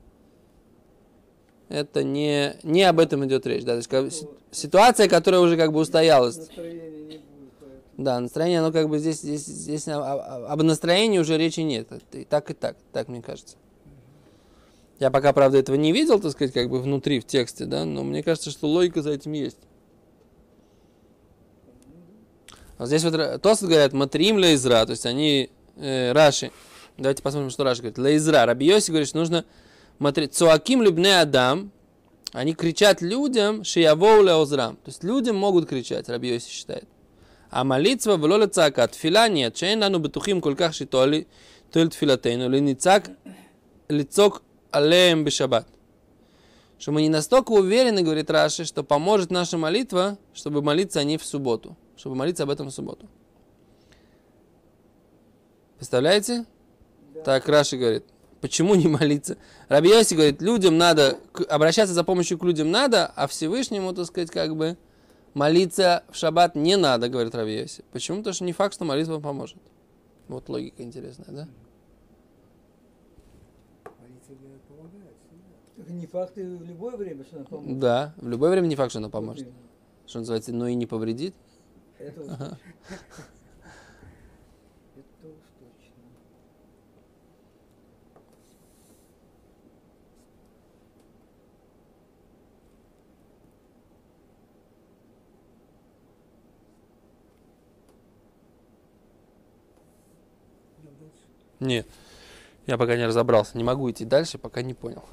это 1.69 2.03
не, 2.03 2.57
не 2.65 2.83
об 2.83 2.99
этом 2.99 3.25
идет 3.25 3.47
речь, 3.47 3.63
да, 3.63 3.73
то 3.73 3.77
есть 3.77 3.89
как 3.89 4.11
ситуация, 4.51 5.09
которая 5.09 5.41
уже 5.41 5.57
как 5.57 5.73
бы 5.73 5.79
устоялась, 5.79 6.41
да, 7.97 8.21
настроение, 8.21 8.61
оно 8.61 8.73
как 8.73 8.89
бы 8.89 8.99
здесь, 8.99 9.21
здесь, 9.21 9.45
здесь 9.45 9.89
о- 9.89 10.01
о- 10.01 10.47
об 10.53 10.63
настроении 10.63 11.19
уже 11.19 11.37
речи 11.37 11.61
нет, 11.61 11.89
и 12.13 12.25
так 12.25 12.51
и 12.51 12.55
так, 12.55 12.77
так 12.93 13.09
мне 13.09 13.23
кажется. 13.23 13.57
Я 14.99 15.11
пока, 15.11 15.33
правда, 15.33 15.59
этого 15.59 15.77
не 15.77 15.93
видел, 15.93 16.21
так 16.21 16.33
сказать, 16.33 16.55
как 16.55 16.71
бы 16.71 16.81
внутри, 16.81 17.21
в 17.21 17.27
тексте, 17.27 17.65
да, 17.65 17.85
но 17.85 18.03
мне 18.05 18.23
кажется, 18.23 18.51
что 18.51 18.69
логика 18.69 19.03
за 19.03 19.11
этим 19.11 19.33
есть. 19.33 19.59
А 22.79 22.87
здесь 22.87 23.05
вот 23.05 23.43
Тосфот 23.43 23.69
говорят, 23.69 23.93
матрим 23.93 24.39
лейзра, 24.39 24.85
то 24.87 24.93
есть 24.93 25.07
они, 25.07 25.51
э, 25.77 26.13
Раши, 26.13 26.51
давайте 26.97 27.23
посмотрим, 27.23 27.51
что 27.51 27.65
Раши 27.65 27.83
говорит, 27.83 27.99
лейзра, 27.99 28.47
Раби 28.47 28.67
Йоси 28.67 28.91
говорит, 28.91 29.09
что 29.09 29.19
нужно 29.19 29.45
матрить, 29.99 30.35
цуаким 30.35 30.83
любне 30.83 31.21
адам, 31.21 31.71
они 32.33 32.55
кричат 32.55 33.03
людям, 33.03 33.65
шиявоу 33.65 34.23
леозрам, 34.23 34.77
то 34.77 34.89
есть 34.89 35.05
людям 35.05 35.37
могут 35.37 35.69
кричать, 35.69 36.09
Раби 36.09 36.33
Йоси 36.33 36.49
считает. 36.49 36.89
А 37.53 37.65
молитва 37.65 38.17
в 38.17 38.25
лоле 38.25 38.47
цака, 38.47 38.89
тфила 38.89 39.29
нет, 39.29 39.59
шейн 39.59 39.79
лану 39.83 39.99
бетухим 39.99 40.41
колках 40.41 40.73
шитоли, 40.73 41.29
толь 41.71 41.91
тфилатейну, 41.91 42.49
леницак, 42.49 43.11
лицок 43.91 44.43
алеем 44.71 45.23
бешабат. 45.23 45.69
Что 46.79 46.93
мы 46.93 47.03
не 47.03 47.11
настолько 47.11 47.53
уверены, 47.53 48.01
говорит 48.01 48.31
Раши, 48.31 48.65
что 48.65 48.83
поможет 48.83 49.31
наша 49.31 49.59
молитва, 49.59 50.17
чтобы 50.33 50.63
молиться 50.63 51.01
о 51.01 51.05
ней 51.05 51.19
в 51.19 51.27
субботу. 51.27 51.77
Чтобы 51.95 52.17
молиться 52.17 52.45
об 52.45 52.51
этом 52.51 52.69
в 52.69 52.71
субботу. 52.71 53.07
Представляете? 55.77 56.47
Да. 57.15 57.23
Так 57.23 57.49
Раши 57.51 57.77
говорит. 57.77 58.05
Почему 58.41 58.75
не 58.75 58.89
молиться? 58.89 59.37
Раби 59.69 59.91
Йоси 59.91 60.15
говорит, 60.15 60.41
людям 60.41 60.79
надо, 60.79 61.19
обращаться 61.51 61.93
за 61.93 62.03
помощью 62.03 62.39
к 62.39 62.45
людям 62.45 62.71
надо, 62.71 63.13
а 63.15 63.27
Всевышнему, 63.27 63.93
так 63.93 64.07
сказать, 64.07 64.31
как 64.31 64.57
бы 64.57 64.79
молиться 65.35 66.05
в 66.11 66.17
шаббат 66.17 66.55
не 66.55 66.77
надо, 66.77 67.09
говорит 67.09 67.35
Раби 67.35 67.55
Йоси. 67.61 67.85
Почему? 67.93 68.19
Потому 68.19 68.35
что 68.35 68.45
не 68.45 68.53
факт, 68.53 68.75
что 68.75 68.85
молитва 68.85 69.19
поможет. 69.21 69.59
Вот 70.29 70.49
логика 70.49 70.83
интересная, 70.83 71.29
да? 71.29 71.49
Не 75.89 76.07
факт 76.07 76.39
и 76.39 76.43
в 76.43 76.63
любое 76.63 76.97
время, 76.97 77.25
что 77.25 77.37
она 77.37 77.45
поможет. 77.45 77.79
Да, 77.79 78.15
в 78.17 78.29
любое 78.29 78.51
время 78.51 78.67
не 78.67 78.77
факт, 78.77 78.91
что 78.93 78.99
она 78.99 79.09
поможет. 79.09 79.49
Что 80.07 80.21
называется, 80.21 80.53
но 80.53 80.69
и 80.69 80.75
не 80.75 80.87
повредит. 80.87 81.35
Это 81.99 82.21
Ага. 82.33 82.59
Это 84.97 85.29
уж 85.29 85.49
точно. 85.59 86.03
Идем 100.81 100.95
дальше. 100.99 101.27
Нет. 101.63 101.87
Я 102.67 102.77
пока 102.77 102.97
не 102.97 103.07
разобрался. 103.07 103.57
Не 103.57 103.65
могу 103.65 103.89
идти 103.91 104.05
дальше, 104.05 104.37
пока 104.37 104.63
не 104.63 104.75
понял. 104.75 105.05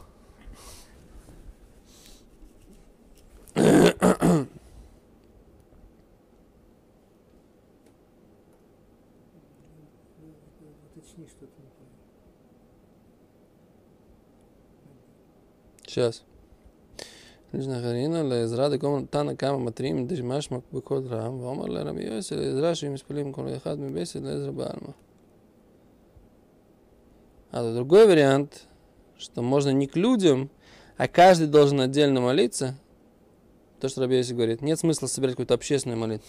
Сейчас. 15.85 16.23
Лишна 17.51 17.81
Харина, 17.81 18.23
ла 18.23 18.43
изра, 18.43 18.69
да 18.69 19.07
тана 19.07 19.35
кама 19.35 19.59
матрим, 19.59 20.07
дежмаш 20.07 20.49
мак 20.51 20.63
бекот 20.71 21.09
раам, 21.09 21.39
ва 21.39 21.51
омар 21.51 21.69
ла 21.69 21.99
йосе, 21.99 22.35
ла 22.35 22.43
изра, 22.43 22.75
шим 22.75 22.95
исполим 22.95 23.33
кон 23.33 23.47
лехад 23.47 23.79
ми 23.79 23.89
бесед, 23.89 24.23
ла 24.23 24.31
изра 24.31 24.51
баалма. 24.51 24.93
А 27.51 27.73
другой 27.73 28.05
вариант, 28.05 28.67
что 29.17 29.41
можно 29.41 29.69
не 29.69 29.87
к 29.87 29.95
людям, 29.95 30.49
а 30.97 31.07
каждый 31.07 31.47
должен 31.47 31.81
отдельно 31.81 32.21
молиться, 32.21 32.75
то, 33.79 33.89
что 33.89 34.01
Раби 34.01 34.21
говорит, 34.33 34.61
нет 34.61 34.79
смысла 34.79 35.07
собирать 35.07 35.33
какую-то 35.33 35.53
общественную 35.53 35.97
молитву. 35.97 36.27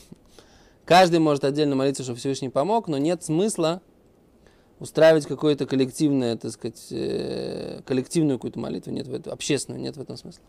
Каждый 0.85 1.21
может 1.21 1.45
отдельно 1.45 1.77
молиться, 1.77 2.03
чтобы 2.03 2.19
Всевышний 2.19 2.49
помог, 2.49 2.89
но 2.89 2.97
нет 2.97 3.23
смысла 3.23 3.83
устраивать 4.79 5.27
какое-то 5.27 5.67
коллективное, 5.67 6.37
так 6.37 6.53
сказать, 6.53 6.87
э, 6.91 7.83
коллективную 7.85 8.39
какую-то 8.39 8.59
молитву, 8.59 8.91
нет 8.91 9.07
в 9.07 9.15
этом, 9.15 9.33
общественную, 9.33 9.83
нет 9.83 9.97
в 9.97 10.01
этом 10.01 10.17
смысла. 10.17 10.43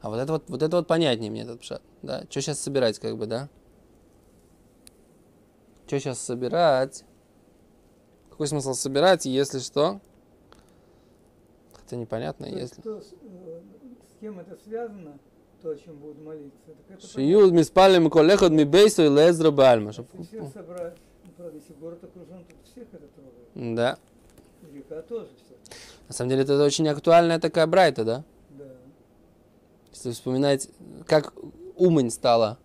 А 0.00 0.10
вот 0.10 0.18
это 0.18 0.32
вот, 0.32 0.44
вот 0.48 0.62
это 0.62 0.76
вот 0.76 0.88
понятнее 0.88 1.30
мне 1.30 1.42
этот 1.42 1.60
пшат, 1.60 1.82
да. 2.02 2.24
Что 2.28 2.40
сейчас 2.40 2.58
собирать, 2.58 2.98
как 2.98 3.16
бы, 3.16 3.26
да? 3.26 3.48
Что 5.86 6.00
сейчас 6.00 6.18
собирать? 6.18 7.04
Какой 8.40 8.48
смысл 8.48 8.72
собирать, 8.72 9.26
если 9.26 9.58
что? 9.58 10.00
Хотя 11.74 11.96
непонятно, 11.96 12.46
То 12.46 12.56
если... 12.56 12.80
Что, 12.80 12.98
с, 13.02 13.12
э, 13.12 13.60
с 14.08 14.18
кем 14.18 14.40
это 14.40 14.56
связано, 14.64 15.18
то, 15.60 15.68
о 15.68 15.76
чем 15.76 15.98
будут 15.98 16.22
молиться? 16.22 16.70
Шиюд 17.06 17.52
миспалим 17.52 18.08
колехот 18.08 18.50
ми 18.50 18.64
бейсу 18.64 19.02
и 19.02 19.08
лезра 19.10 19.50
бальма. 19.50 19.88
Если 19.90 20.22
всех 20.22 20.54
собрать, 20.54 20.96
ну, 21.26 21.32
правда, 21.36 21.58
если 21.58 21.74
город 21.74 22.02
окружен, 22.02 22.42
то 22.46 22.54
всех 22.64 22.88
это 22.94 23.08
трогает. 23.08 23.76
Да. 23.76 23.98
Река 24.72 25.02
тоже 25.02 25.28
все. 25.36 25.76
На 26.08 26.14
самом 26.14 26.30
деле 26.30 26.44
это 26.44 26.64
очень 26.64 26.88
актуальная 26.88 27.40
такая 27.40 27.66
брайта, 27.66 28.04
да? 28.06 28.24
Да. 28.56 28.64
Если 29.92 30.12
вспоминать, 30.12 30.70
как 31.06 31.34
Умань 31.76 32.08
стала 32.08 32.56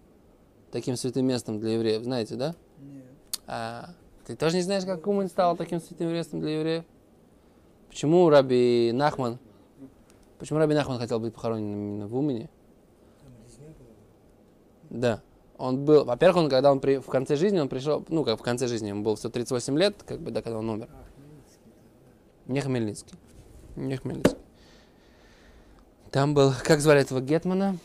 таким 0.72 0.96
святым 0.96 1.26
местом 1.26 1.60
для 1.60 1.74
евреев, 1.74 2.02
знаете, 2.06 2.36
да? 2.38 2.56
Нет. 2.80 3.04
А 3.46 3.90
ты 4.26 4.36
тоже 4.36 4.58
не 4.58 4.62
знаешь, 4.62 4.86
как 4.86 5.06
Умань 5.08 5.30
стала 5.30 5.56
таким 5.56 5.80
святым 5.80 6.10
местом 6.10 6.40
для 6.42 6.60
евреев? 6.60 6.84
Почему 7.90 8.30
Раби 8.30 8.92
Нахман, 8.94 9.40
почему 10.40 10.60
Раби 10.60 10.74
Нахман 10.74 10.98
хотел 10.98 11.20
быть 11.20 11.34
похоронен 11.34 11.72
именно 11.72 12.08
в 12.08 12.16
Умане? 12.16 12.50
Да. 14.90 15.22
Он 15.58 15.86
был, 15.86 16.04
во-первых, 16.04 16.44
он, 16.44 16.50
когда 16.50 16.72
он 16.72 16.80
при, 16.80 16.98
в 16.98 17.06
конце 17.06 17.38
жизни, 17.38 17.60
он 17.60 17.70
пришел, 17.70 18.04
ну, 18.10 18.26
как 18.26 18.40
в 18.40 18.44
конце 18.44 18.68
жизни, 18.68 18.90
ему 18.90 19.04
было 19.04 19.16
138 19.16 19.78
лет, 19.78 19.96
как 20.06 20.20
бы, 20.20 20.32
да, 20.32 20.42
когда 20.42 20.60
он 20.60 20.70
умер. 20.70 20.90
Не 22.48 22.60
Хмельницкий. 22.60 23.18
Не 23.76 23.96
Хмельницкий. 23.96 24.38
Там 26.12 26.34
был, 26.34 26.52
как 26.64 26.82
звали 26.82 27.02
этого 27.02 27.22
Гетмана? 27.22 27.78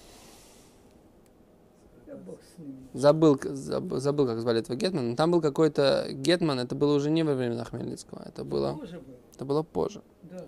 Забыл, 2.92 3.38
забыл, 3.42 4.26
как 4.26 4.40
звали 4.40 4.60
этого 4.60 4.76
Гетмана. 4.76 5.16
Там 5.16 5.30
был 5.30 5.40
какой-то 5.40 6.08
Гетман, 6.10 6.58
это 6.58 6.74
было 6.74 6.94
уже 6.94 7.10
не 7.10 7.22
во 7.22 7.34
времена 7.34 7.64
Хмельницкого, 7.64 8.22
это 8.26 8.44
было, 8.44 8.76
Тоже 8.78 8.98
был. 8.98 9.14
это 9.34 9.44
было 9.44 9.62
позже. 9.62 10.02
Да. 10.22 10.44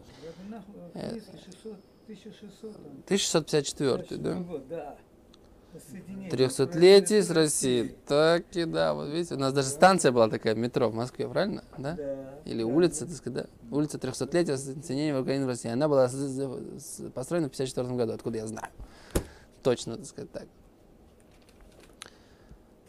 Э. 0.95 1.15
600, 1.15 1.77
1600 2.07 2.73
там. 2.73 2.83
1654, 3.07 4.21
да? 4.21 4.35
год, 4.35 4.69
да. 4.69 4.97
Воссоединение 5.73 6.31
300-летие 6.31 7.23
с 7.23 7.31
Россией. 7.31 7.95
Так 8.07 8.45
и 8.55 8.65
да, 8.67 8.93
вот 8.93 9.09
видите, 9.09 9.37
у 9.37 9.39
нас 9.39 9.55
даже 9.55 9.69
станция 9.69 10.13
была 10.13 10.29
такая, 10.29 10.55
метро 10.55 10.91
в 10.91 10.95
Москве, 10.95 11.27
правильно? 11.27 11.65
Да? 11.79 11.95
Да. 11.95 12.35
Или 12.45 12.63
да, 12.63 12.67
улица, 12.67 13.01
да. 13.01 13.07
так 13.07 13.17
сказать, 13.17 13.47
да? 13.47 13.75
Улица 13.75 13.97
300-летия 13.97 14.57
соединения 14.59 15.19
Украины 15.19 15.47
в 15.47 15.49
России. 15.49 15.71
Она 15.71 15.89
была 15.89 16.11
построена 17.15 17.49
в 17.49 17.53
54 17.53 17.89
году, 17.97 18.13
откуда 18.13 18.39
я 18.39 18.47
знаю. 18.47 18.69
Точно, 19.63 19.97
так 19.97 20.07
сказать, 20.07 20.31
так. 20.31 20.47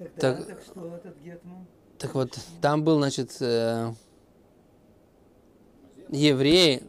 Так, 0.04 0.38
Так- 0.38 0.48
так 0.48 0.62
что 0.62 0.96
этот 0.96 1.18
Гетман? 1.20 1.66
Так 1.98 2.14
вот, 2.16 2.38
там 2.62 2.84
был, 2.84 2.98
значит, 2.98 3.38
э, 3.42 3.94
евреи, 6.10 6.84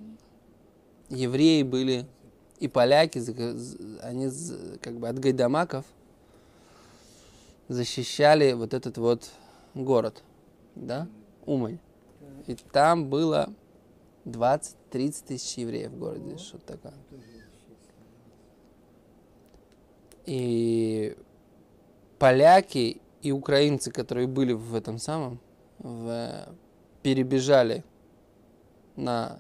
евреи 1.09 1.63
были 1.63 2.07
и 2.59 2.69
поляки, 2.69 3.19
они 4.03 4.29
как 4.81 4.99
бы 4.99 5.09
от 5.09 5.19
гайдамаков 5.19 5.85
защищали 7.69 8.53
вот 8.53 8.75
этот 8.75 8.99
вот 8.99 9.31
город, 9.75 10.23
да, 10.75 11.09
Умань. 11.47 11.79
И 12.47 12.55
там 12.55 13.09
было 13.09 13.53
20-30 14.25 15.25
тысяч 15.27 15.59
евреев 15.59 15.93
в 15.93 15.99
городе, 15.99 16.37
что-то 16.39 16.77
такое. 16.79 16.93
И 20.27 21.17
поляки 22.19 23.01
и 23.25 23.33
украинцы, 23.33 23.91
которые 23.91 24.27
были 24.27 24.53
в 24.53 24.75
этом 24.75 24.99
самом, 24.99 25.41
в- 25.79 26.47
перебежали 27.03 27.83
на 28.97 29.39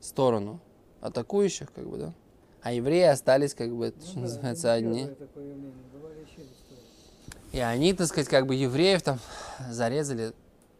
сторону 0.00 0.60
атакующих, 1.00 1.72
как 1.72 1.88
бы, 1.88 1.96
да. 1.96 2.14
А 2.60 2.72
евреи 2.72 3.04
остались, 3.04 3.54
как 3.54 3.74
бы, 3.74 3.92
Ну 3.96 4.02
что 4.04 4.14
да, 4.16 4.20
называется, 4.20 4.66
не 4.68 4.72
одни. 4.88 5.02
И 7.52 7.58
они, 7.60 7.92
так 7.94 8.06
сказать, 8.06 8.28
как 8.28 8.46
бы 8.46 8.54
евреев 8.54 9.02
там 9.02 9.18
зарезали, 9.70 10.32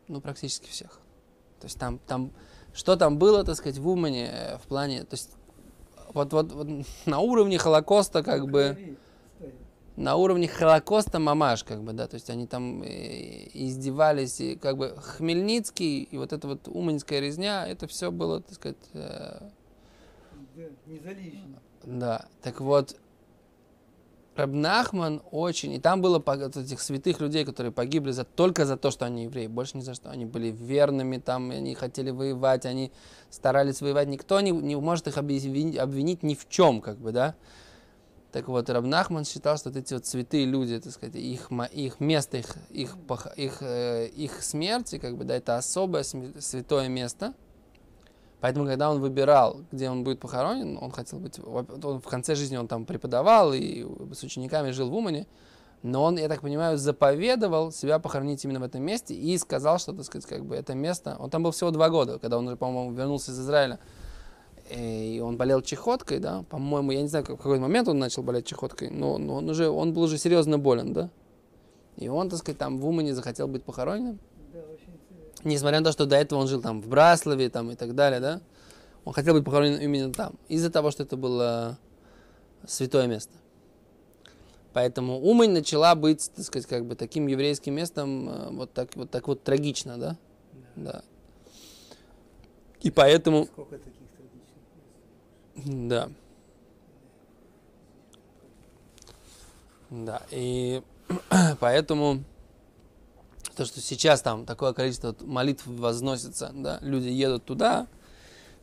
ну, 0.08 0.20
практически 0.20 0.68
всех. 0.68 1.00
То 1.60 1.66
есть 1.66 1.78
там, 1.78 1.98
там, 2.06 2.30
что 2.74 2.96
там 2.96 3.18
было, 3.18 3.42
так 3.42 3.56
сказать, 3.56 3.78
в 3.78 3.88
Умане 3.88 4.30
э, 4.30 4.58
в 4.58 4.62
плане, 4.68 5.04
то 5.04 5.14
есть 5.14 5.30
вот, 6.12 6.32
вот, 6.32 6.52
вот 6.52 6.68
на 7.06 7.20
уровне 7.20 7.56
Холокоста, 7.58 8.22
как 8.22 8.48
бы. 8.50 8.96
На 9.96 10.16
уровне 10.16 10.48
Холокоста 10.48 11.18
мамаш, 11.18 11.64
как 11.64 11.82
бы, 11.82 11.92
да, 11.92 12.06
то 12.06 12.14
есть 12.14 12.30
они 12.30 12.46
там 12.46 12.82
э, 12.82 13.48
издевались, 13.52 14.40
и 14.40 14.56
как 14.56 14.76
бы 14.76 14.96
Хмельницкий 14.96 16.02
и 16.02 16.16
вот 16.16 16.32
эта 16.32 16.48
вот 16.48 16.68
уманская 16.68 17.20
резня, 17.20 17.66
это 17.66 17.86
все 17.86 18.10
было, 18.10 18.40
так 18.40 18.54
сказать, 18.54 18.78
э, 18.94 19.48
Да, 20.56 20.62
не 20.86 20.98
за 20.98 21.10
лишнее. 21.10 21.58
да. 21.84 22.26
Так 22.42 22.60
вот, 22.60 22.96
Рабнахман 24.34 25.20
очень, 25.30 25.72
и 25.72 25.78
там 25.78 26.00
было 26.00 26.18
этих 26.18 26.80
святых 26.80 27.20
людей, 27.20 27.44
которые 27.44 27.70
погибли 27.70 28.12
за, 28.12 28.24
только 28.24 28.64
за 28.64 28.78
то, 28.78 28.90
что 28.90 29.04
они 29.04 29.24
евреи, 29.24 29.46
больше 29.46 29.76
ни 29.76 29.82
за 29.82 29.94
что. 29.94 30.10
Они 30.10 30.24
были 30.24 30.50
верными, 30.50 31.18
там, 31.18 31.50
они 31.50 31.74
хотели 31.74 32.10
воевать, 32.10 32.64
они 32.64 32.92
старались 33.28 33.82
воевать. 33.82 34.08
Никто 34.08 34.40
не, 34.40 34.50
не 34.50 34.74
может 34.76 35.06
их 35.06 35.18
обвинить, 35.18 35.76
обвинить 35.76 36.22
ни 36.22 36.34
в 36.34 36.48
чем, 36.48 36.80
как 36.80 36.96
бы, 36.96 37.12
да. 37.12 37.34
Так 38.32 38.48
вот, 38.48 38.70
Рабнахман 38.70 39.26
считал, 39.26 39.58
что 39.58 39.68
вот 39.68 39.76
эти 39.76 39.92
вот 39.92 40.06
святые 40.06 40.46
люди, 40.46 40.80
так 40.80 40.90
сказать, 40.92 41.14
их, 41.16 41.50
их 41.72 42.00
место, 42.00 42.38
их, 42.38 42.56
их, 42.70 42.96
их, 43.36 43.58
э, 43.60 44.08
их 44.08 44.42
смерти, 44.42 44.98
как 44.98 45.18
бы, 45.18 45.24
да, 45.24 45.36
это 45.36 45.58
особое 45.58 46.02
святое 46.02 46.88
место. 46.88 47.34
Поэтому, 48.40 48.66
когда 48.66 48.90
он 48.90 49.00
выбирал, 49.00 49.60
где 49.70 49.90
он 49.90 50.02
будет 50.02 50.18
похоронен, 50.18 50.78
он 50.80 50.90
хотел 50.90 51.18
быть... 51.18 51.38
Он 51.38 52.00
в 52.00 52.08
конце 52.08 52.34
жизни 52.34 52.56
он 52.56 52.68
там 52.68 52.86
преподавал 52.86 53.52
и 53.52 53.86
с 54.14 54.22
учениками 54.22 54.70
жил 54.70 54.88
в 54.88 54.94
Умане. 54.94 55.26
Но 55.82 56.02
он, 56.02 56.16
я 56.16 56.28
так 56.28 56.40
понимаю, 56.40 56.78
заповедовал 56.78 57.70
себя 57.70 57.98
похоронить 57.98 58.44
именно 58.44 58.60
в 58.60 58.64
этом 58.64 58.82
месте 58.82 59.14
и 59.14 59.36
сказал, 59.36 59.78
что, 59.78 59.92
так 59.92 60.06
сказать, 60.06 60.26
как 60.26 60.44
бы 60.44 60.56
это 60.56 60.74
место... 60.74 61.16
Он 61.20 61.28
там 61.28 61.42
был 61.42 61.50
всего 61.50 61.70
два 61.70 61.90
года, 61.90 62.18
когда 62.18 62.38
он 62.38 62.46
уже, 62.46 62.56
по-моему, 62.56 62.92
вернулся 62.92 63.30
из 63.30 63.38
Израиля. 63.38 63.78
И 64.70 65.20
он 65.22 65.36
болел 65.36 65.60
чехоткой, 65.60 66.18
да, 66.18 66.44
по-моему, 66.48 66.92
я 66.92 67.02
не 67.02 67.08
знаю, 67.08 67.24
в 67.24 67.28
какой 67.28 67.58
момент 67.58 67.88
он 67.88 67.98
начал 67.98 68.22
болеть 68.22 68.46
чехоткой, 68.46 68.90
но, 68.90 69.18
но 69.18 69.34
он 69.36 69.50
уже, 69.50 69.68
он 69.68 69.92
был 69.92 70.02
уже 70.02 70.18
серьезно 70.18 70.58
болен, 70.58 70.92
да. 70.92 71.10
И 71.96 72.08
он, 72.08 72.30
так 72.30 72.38
сказать, 72.38 72.58
там 72.58 72.78
в 72.78 72.86
Умане 72.86 73.14
захотел 73.14 73.48
быть 73.48 73.64
похороненным. 73.64 74.18
Да. 74.52 74.60
Несмотря 75.44 75.80
на 75.80 75.84
то, 75.84 75.92
что 75.92 76.06
до 76.06 76.16
этого 76.16 76.38
он 76.38 76.48
жил 76.48 76.62
там 76.62 76.80
в 76.80 76.88
Браславе 76.88 77.50
там, 77.50 77.70
и 77.70 77.74
так 77.74 77.94
далее, 77.94 78.20
да, 78.20 78.40
он 79.04 79.12
хотел 79.12 79.34
быть 79.34 79.44
похоронен 79.44 79.78
именно 79.80 80.12
там, 80.12 80.34
из-за 80.48 80.70
того, 80.70 80.90
что 80.90 81.02
это 81.02 81.16
было 81.16 81.78
святое 82.66 83.06
место. 83.06 83.32
Поэтому 84.72 85.20
Умань 85.20 85.50
начала 85.50 85.94
быть, 85.94 86.30
так 86.34 86.46
сказать, 86.46 86.66
как 86.66 86.86
бы 86.86 86.94
таким 86.94 87.26
еврейским 87.26 87.74
местом 87.74 88.28
э, 88.28 88.48
вот 88.52 88.72
так 88.72 88.96
вот, 88.96 89.10
так 89.10 89.28
вот 89.28 89.42
трагично, 89.42 89.98
да? 89.98 90.16
Да. 90.76 91.02
И 92.80 92.90
поэтому, 92.90 93.46
Сколько 93.46 93.76
мест? 93.76 93.91
Да. 95.64 96.10
Да, 99.90 100.22
и 100.30 100.82
поэтому 101.60 102.24
то, 103.54 103.66
что 103.66 103.80
сейчас 103.80 104.22
там 104.22 104.46
такое 104.46 104.72
количество 104.72 105.14
молитв 105.20 105.66
возносится, 105.66 106.50
да, 106.54 106.78
люди 106.80 107.08
едут 107.08 107.44
туда, 107.44 107.86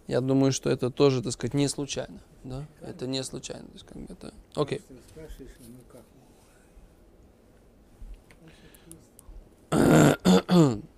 я 0.07 0.21
думаю, 0.21 0.51
что 0.51 0.71
это 0.71 0.89
тоже, 0.89 1.21
так 1.21 1.33
сказать, 1.33 1.53
не 1.53 1.67
случайно, 1.67 2.19
да, 2.43 2.65
это 2.81 3.05
не 3.05 3.23
случайно, 3.23 3.67
то 3.67 3.73
есть 3.73 3.85
как 3.85 3.97
бы 3.97 4.11
это, 4.11 4.33
окей. 4.55 4.79
Просто 4.79 5.03
спрашиваешь, 5.09 5.51
ну? 5.59 5.69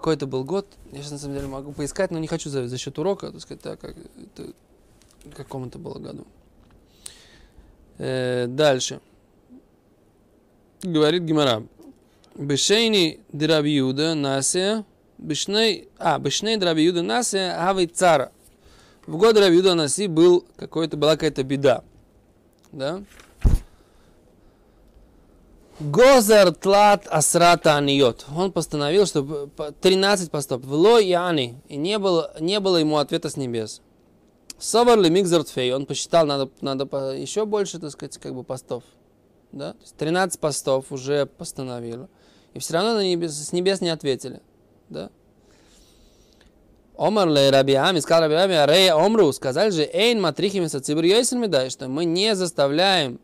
Какой 0.00 0.14
это 0.14 0.26
был 0.26 0.44
год, 0.44 0.66
я 0.92 1.02
сейчас 1.02 1.10
на 1.10 1.18
самом 1.18 1.34
деле 1.34 1.46
могу 1.46 1.72
поискать, 1.72 2.10
но 2.10 2.18
не 2.18 2.26
хочу 2.26 2.48
за, 2.48 2.66
за 2.66 2.78
счет 2.78 2.98
урока, 2.98 3.30
так 3.32 3.40
сказать, 3.42 3.60
так 3.60 3.78
как 3.78 3.94
это, 3.98 4.54
каком 5.36 5.66
это 5.66 5.78
было 5.78 5.98
году. 5.98 6.26
Э, 7.98 8.46
дальше. 8.46 9.02
Говорит 10.80 11.24
Гимара. 11.24 11.66
Бешейни 12.34 13.20
дираб 13.30 13.66
Юда 13.66 14.14
насе 14.14 14.86
Бишней, 15.18 15.90
а, 15.98 16.18
Бишней 16.18 16.58
Раби 16.58 16.82
Юда 16.84 17.02
Наси, 17.02 17.36
Авы 17.36 17.84
Цара. 17.84 18.32
В 19.06 19.18
год 19.18 19.36
Раби 19.36 19.56
Юда 19.56 19.74
Наси 19.74 20.06
был 20.06 20.46
какой-то, 20.56 20.96
была 20.96 21.12
какая-то 21.12 21.42
беда. 21.42 21.84
Да? 22.72 23.02
Гозер 25.80 26.52
тлат 26.52 27.06
асрата 27.10 27.76
аниот. 27.76 28.26
Он 28.36 28.52
постановил, 28.52 29.06
что 29.06 29.48
13 29.80 30.30
постов. 30.30 30.62
Вло 30.62 30.98
и 30.98 31.12
ани. 31.12 31.56
И 31.68 31.76
не 31.76 31.98
было, 31.98 32.34
не 32.38 32.60
было 32.60 32.76
ему 32.76 32.98
ответа 32.98 33.30
с 33.30 33.36
небес. 33.36 33.80
Совар 34.58 35.00
ли 35.00 35.08
мигзартфей. 35.08 35.72
Он 35.72 35.86
посчитал, 35.86 36.26
надо, 36.26 36.50
надо 36.60 37.12
еще 37.12 37.46
больше, 37.46 37.78
так 37.78 37.92
сказать, 37.92 38.18
как 38.18 38.34
бы 38.34 38.44
постов. 38.44 38.84
Да? 39.52 39.72
То 39.72 39.80
есть 39.80 39.96
13 39.96 40.38
постов 40.38 40.92
уже 40.92 41.24
постановил. 41.24 42.08
И 42.52 42.58
все 42.58 42.74
равно 42.74 42.94
на 42.94 43.02
небес, 43.02 43.32
с 43.32 43.52
небес 43.52 43.80
не 43.80 43.88
ответили. 43.88 44.42
Да? 44.90 45.10
Омар 46.98 47.26
ле 47.30 47.48
Раби 47.48 47.72
Ами, 47.72 48.00
сказал 48.00 48.28
Раби 48.28 48.34
Ами, 48.34 48.88
Омру, 48.88 49.32
сказали 49.32 49.70
же, 49.70 49.88
Эйн 49.90 50.20
матрихим 50.20 50.68
цибр 50.68 51.04
что 51.70 51.88
мы 51.88 52.04
не 52.04 52.34
заставляем 52.34 53.18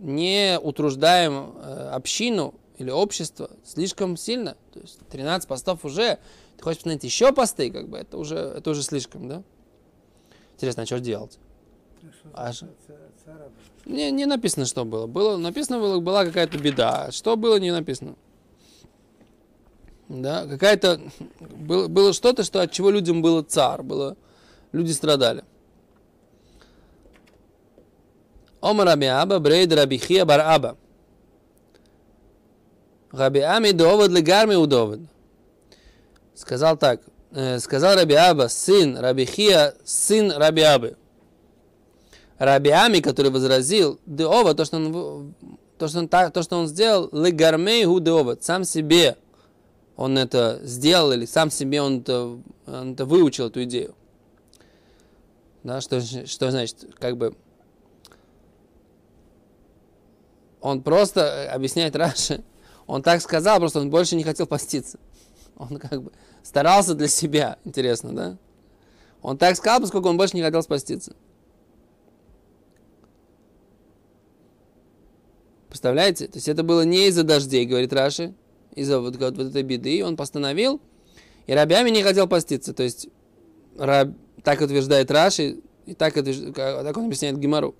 не 0.00 0.58
утруждаем 0.58 1.54
э, 1.56 1.90
общину 1.92 2.54
или 2.78 2.90
общество 2.90 3.50
слишком 3.64 4.16
сильно. 4.16 4.56
То 4.72 4.80
есть 4.80 4.98
13 5.10 5.48
постов 5.48 5.84
уже, 5.84 6.18
ты 6.56 6.64
хочешь 6.64 6.78
посмотреть 6.78 7.04
еще 7.04 7.32
посты, 7.32 7.70
как 7.70 7.88
бы, 7.88 7.98
это 7.98 8.16
уже, 8.16 8.36
это 8.36 8.70
уже 8.70 8.82
слишком, 8.82 9.28
да? 9.28 9.42
Интересно, 10.54 10.82
а 10.82 10.86
что 10.86 11.00
делать? 11.00 11.38
А 12.32 12.52
что? 12.52 12.68
Не, 13.84 14.10
не 14.10 14.26
написано, 14.26 14.66
что 14.66 14.84
было. 14.84 15.06
Было 15.06 15.36
написано, 15.36 15.78
было, 15.78 16.00
была 16.00 16.24
какая-то 16.24 16.58
беда. 16.58 17.10
Что 17.12 17.36
было, 17.36 17.58
не 17.58 17.70
написано. 17.70 18.14
Да, 20.08 20.46
какая-то 20.46 21.00
было, 21.40 21.88
было 21.88 22.12
что-то, 22.12 22.42
что 22.44 22.62
от 22.62 22.72
чего 22.72 22.90
людям 22.90 23.22
было 23.22 23.42
цар, 23.42 23.82
было, 23.82 24.16
люди 24.72 24.92
страдали. 24.92 25.44
Омар 28.60 28.86
Раби 28.86 29.06
Аба, 29.06 29.38
Брейд 29.38 29.72
Раби 29.72 29.98
Хия 29.98 30.24
Бар 30.24 30.40
Аба. 30.40 30.76
Раби 33.10 33.40
Ами 33.40 33.72
довод 33.72 34.10
легарми 34.10 34.54
удовод. 34.54 35.00
Сказал 36.34 36.76
так, 36.76 37.00
сказал 37.58 37.96
Раби 37.96 38.14
Аба, 38.14 38.48
сын 38.48 38.96
Раби 38.96 39.24
Хия, 39.24 39.74
сын 39.84 40.32
Раби 40.32 40.62
Абы. 40.62 40.96
Раби 42.38 42.70
Ами, 42.70 43.00
который 43.00 43.30
возразил, 43.30 44.00
Деова, 44.06 44.54
то, 44.54 44.64
что 44.64 44.76
он, 44.76 45.34
то, 45.76 45.88
что 45.88 45.98
он, 45.98 46.08
то, 46.08 46.42
что 46.42 46.56
он 46.56 46.68
сделал, 46.68 47.10
легармей 47.12 47.84
ху 47.84 48.00
Деова, 48.00 48.38
сам 48.40 48.64
себе 48.64 49.16
он 49.96 50.16
это 50.16 50.60
сделал, 50.62 51.12
или 51.12 51.26
сам 51.26 51.50
себе 51.50 51.82
он 51.82 52.00
это, 52.00 52.38
он 52.66 52.92
это 52.94 53.04
выучил, 53.04 53.48
эту 53.48 53.62
идею. 53.64 53.94
Да, 55.62 55.82
что, 55.82 56.00
что 56.00 56.50
значит, 56.50 56.86
как 56.98 57.18
бы, 57.18 57.34
он 60.60 60.82
просто 60.82 61.20
э, 61.20 61.46
объясняет 61.48 61.96
Раши, 61.96 62.42
он 62.86 63.02
так 63.02 63.20
сказал, 63.20 63.58
просто 63.58 63.80
он 63.80 63.90
больше 63.90 64.16
не 64.16 64.24
хотел 64.24 64.46
поститься. 64.46 64.98
Он 65.56 65.78
как 65.78 66.02
бы 66.02 66.12
старался 66.42 66.94
для 66.94 67.08
себя, 67.08 67.58
интересно, 67.64 68.12
да? 68.12 68.38
Он 69.22 69.36
так 69.36 69.56
сказал, 69.56 69.80
поскольку 69.80 70.08
он 70.08 70.16
больше 70.16 70.36
не 70.36 70.42
хотел 70.42 70.62
спаститься. 70.62 71.14
Представляете? 75.68 76.26
То 76.26 76.38
есть 76.38 76.48
это 76.48 76.62
было 76.62 76.84
не 76.84 77.06
из-за 77.08 77.22
дождей, 77.22 77.64
говорит 77.64 77.92
Раши, 77.92 78.34
из-за 78.74 78.98
вот, 78.98 79.16
вот, 79.16 79.36
вот 79.36 79.46
этой 79.46 79.62
беды. 79.62 80.04
Он 80.04 80.16
постановил, 80.16 80.80
и 81.46 81.52
рабями 81.52 81.90
не 81.90 82.02
хотел 82.02 82.26
поститься. 82.26 82.72
То 82.72 82.82
есть 82.82 83.08
раб, 83.78 84.08
так 84.42 84.60
утверждает 84.60 85.10
Раши, 85.10 85.60
и 85.86 85.94
так, 85.94 86.14
так 86.14 86.96
он 86.96 87.04
объясняет 87.04 87.38
Гимару. 87.38 87.76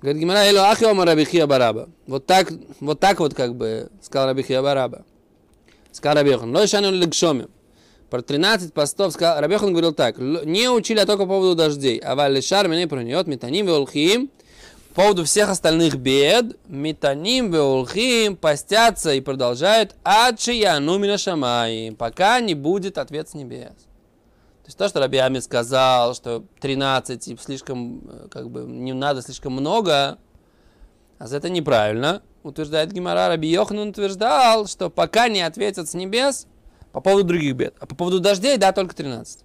Говорит 0.00 0.20
Гимара, 0.20 0.48
Эло 0.48 0.70
Ахи 0.70 0.84
Омар 0.84 1.06
Рабихия 1.06 1.46
Бараба. 1.46 1.90
Вот 2.06 2.24
так, 2.26 2.50
вот 2.80 3.00
так 3.00 3.20
вот 3.20 3.34
как 3.34 3.54
бы 3.54 3.90
сказал 4.02 4.28
Рабихия 4.28 4.62
Бараба. 4.62 5.04
Сказал 5.92 6.16
Рабихон, 6.16 6.56
Лой 6.56 6.66
Шану 6.66 6.90
Легшоми. 6.90 7.48
Про 8.08 8.22
13 8.22 8.72
постов 8.72 9.12
сказал, 9.12 9.40
Рабихон 9.40 9.72
говорил 9.72 9.92
так, 9.92 10.18
не 10.18 10.70
учили, 10.70 11.00
а 11.00 11.06
только 11.06 11.24
по 11.24 11.34
поводу 11.34 11.54
дождей. 11.54 11.98
А 11.98 12.14
валишар 12.14 12.66
меня 12.66 12.88
пронет, 12.88 13.26
метаним 13.26 13.66
веулхим. 13.66 14.30
По 14.94 15.02
поводу 15.02 15.24
всех 15.24 15.50
остальных 15.50 15.96
бед, 15.96 16.56
метаним 16.66 17.52
веулхим 17.52 18.36
постятся 18.36 19.12
и 19.12 19.20
продолжают, 19.20 19.94
адши 20.02 20.52
яну 20.52 20.98
мина 20.98 21.18
шамай, 21.18 21.94
пока 21.96 22.40
не 22.40 22.54
будет 22.54 22.98
ответ 22.98 23.28
с 23.28 23.34
небес 23.34 23.89
есть 24.70 24.78
то, 24.78 24.88
что 24.88 25.00
Раби 25.00 25.18
Ами 25.18 25.40
сказал, 25.40 26.14
что 26.14 26.44
13 26.60 27.28
и 27.28 27.36
слишком, 27.36 28.08
э, 28.08 28.28
как 28.30 28.50
бы, 28.50 28.60
не 28.62 28.92
надо 28.92 29.20
слишком 29.20 29.52
много, 29.52 30.18
а 31.18 31.26
это 31.28 31.50
неправильно, 31.50 32.22
утверждает 32.44 32.92
Гимара. 32.92 33.26
Раби 33.28 33.48
Йохан 33.48 33.78
утверждал, 33.80 34.66
что 34.66 34.88
пока 34.88 35.28
не 35.28 35.42
ответят 35.42 35.88
с 35.88 35.94
небес 35.94 36.46
по 36.92 37.00
поводу 37.00 37.24
других 37.24 37.56
бед. 37.56 37.74
А 37.80 37.86
по 37.86 37.96
поводу 37.96 38.20
дождей, 38.20 38.56
да, 38.58 38.72
только 38.72 38.94
13. 38.94 39.44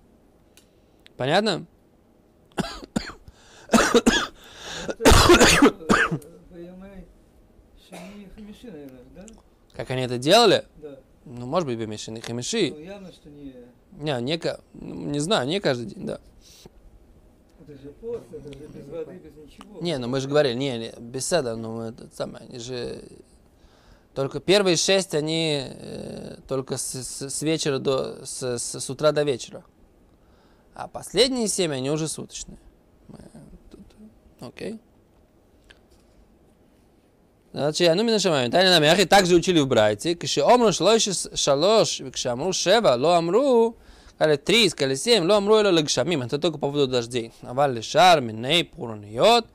Понятно? 1.17 1.65
Как 9.73 9.89
они 9.89 10.03
это 10.03 10.17
делали? 10.17 10.65
Да. 10.77 10.99
Ну, 11.25 11.47
может 11.47 11.67
быть, 11.67 11.77
Бемешин 11.79 12.15
и 12.15 12.21
Хамиши. 12.21 12.71
Ну, 12.71 12.79
явно, 12.79 13.11
что 13.11 13.29
не 13.29 13.53
не, 13.97 14.21
не, 14.21 14.39
не 14.73 15.19
знаю, 15.19 15.47
не 15.47 15.59
каждый 15.59 15.87
день, 15.87 16.05
да. 16.05 16.19
Это 17.67 17.81
же 17.81 17.89
пост, 17.89 18.23
это 18.31 18.53
же 18.53 18.67
без 18.67 18.87
воды, 18.87 19.13
без 19.23 19.35
ничего. 19.35 19.81
Не, 19.81 19.97
ну 19.97 20.07
мы 20.07 20.19
же 20.19 20.27
говорили, 20.27 20.55
не, 20.55 20.77
не 20.77 20.93
беседа, 20.99 21.55
ну 21.55 21.81
это 21.81 22.07
самое, 22.13 22.45
они 22.45 22.59
же... 22.59 23.03
Только 24.13 24.39
первые 24.39 24.77
шесть, 24.77 25.13
они 25.13 25.61
э, 25.67 26.37
только 26.47 26.77
с, 26.77 26.93
с, 26.93 27.29
с 27.29 27.41
вечера 27.41 27.79
до, 27.79 28.25
с, 28.25 28.57
с, 28.57 28.79
с 28.79 28.89
утра 28.89 29.11
до 29.11 29.23
вечера. 29.23 29.65
А 30.73 30.87
последние 30.87 31.49
семь, 31.49 31.73
они 31.73 31.91
уже 31.91 32.07
суточные. 32.07 32.57
Окей. 34.39 34.79
Значит, 37.51 37.95
ну 37.95 38.03
мы 38.03 38.19
шамаем. 38.19 38.51
Тайна 38.51 38.71
нами, 38.71 38.89
ахи 38.89 39.05
также 39.05 39.35
учили 39.35 39.59
в 39.59 39.67
Брайте, 39.67 40.15
кши 40.15 40.41
омру 40.41 40.73
шалош, 40.73 42.01
кши 42.11 42.29
амру 42.29 42.51
шева, 42.51 42.95
ло 42.95 43.15
амру, 43.17 43.77
Сказали 44.15 44.37
три, 44.37 44.69
сказали 44.69 44.95
семь, 44.95 45.25
ло 45.25 45.35
амру 45.35 45.57
эло 45.57 45.69
легшамим. 45.69 46.21
Это 46.21 46.39
только 46.39 46.57
по 46.57 46.67
поводу 46.67 46.87
дождей. 46.87 47.33
Аваль 47.41 47.83
шар, 47.83 48.21
миней, 48.21 48.63
пуруньот. 48.63 49.47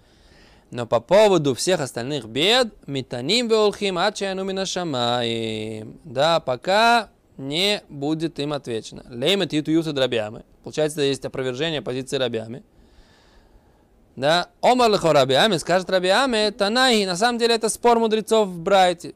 Но 0.70 0.86
по 0.86 1.00
поводу 1.00 1.54
всех 1.54 1.80
остальных 1.80 2.26
бед, 2.26 2.68
метаним 2.86 3.48
веолхим, 3.48 3.98
ачаяну 3.98 4.44
минашамаим. 4.44 5.98
Да, 6.04 6.40
пока 6.40 7.08
не 7.38 7.82
будет 7.88 8.38
им 8.38 8.52
отвечено. 8.52 9.02
Леймет 9.08 9.52
юту 9.52 9.70
юта 9.70 9.92
дробями. 9.92 10.44
Получается, 10.62 11.00
есть 11.00 11.24
опровержение 11.24 11.80
позиции 11.80 12.18
рабями. 12.18 12.62
Да, 14.14 14.48
Омар 14.60 14.90
лехо 14.90 15.14
рабиами, 15.14 15.56
скажет 15.56 15.88
рабиами, 15.88 16.50
Танайи, 16.50 17.06
на 17.06 17.16
самом 17.16 17.38
деле 17.38 17.54
это 17.54 17.70
спор 17.70 17.98
мудрецов 17.98 18.48
в 18.48 18.60
Брайте. 18.60 19.14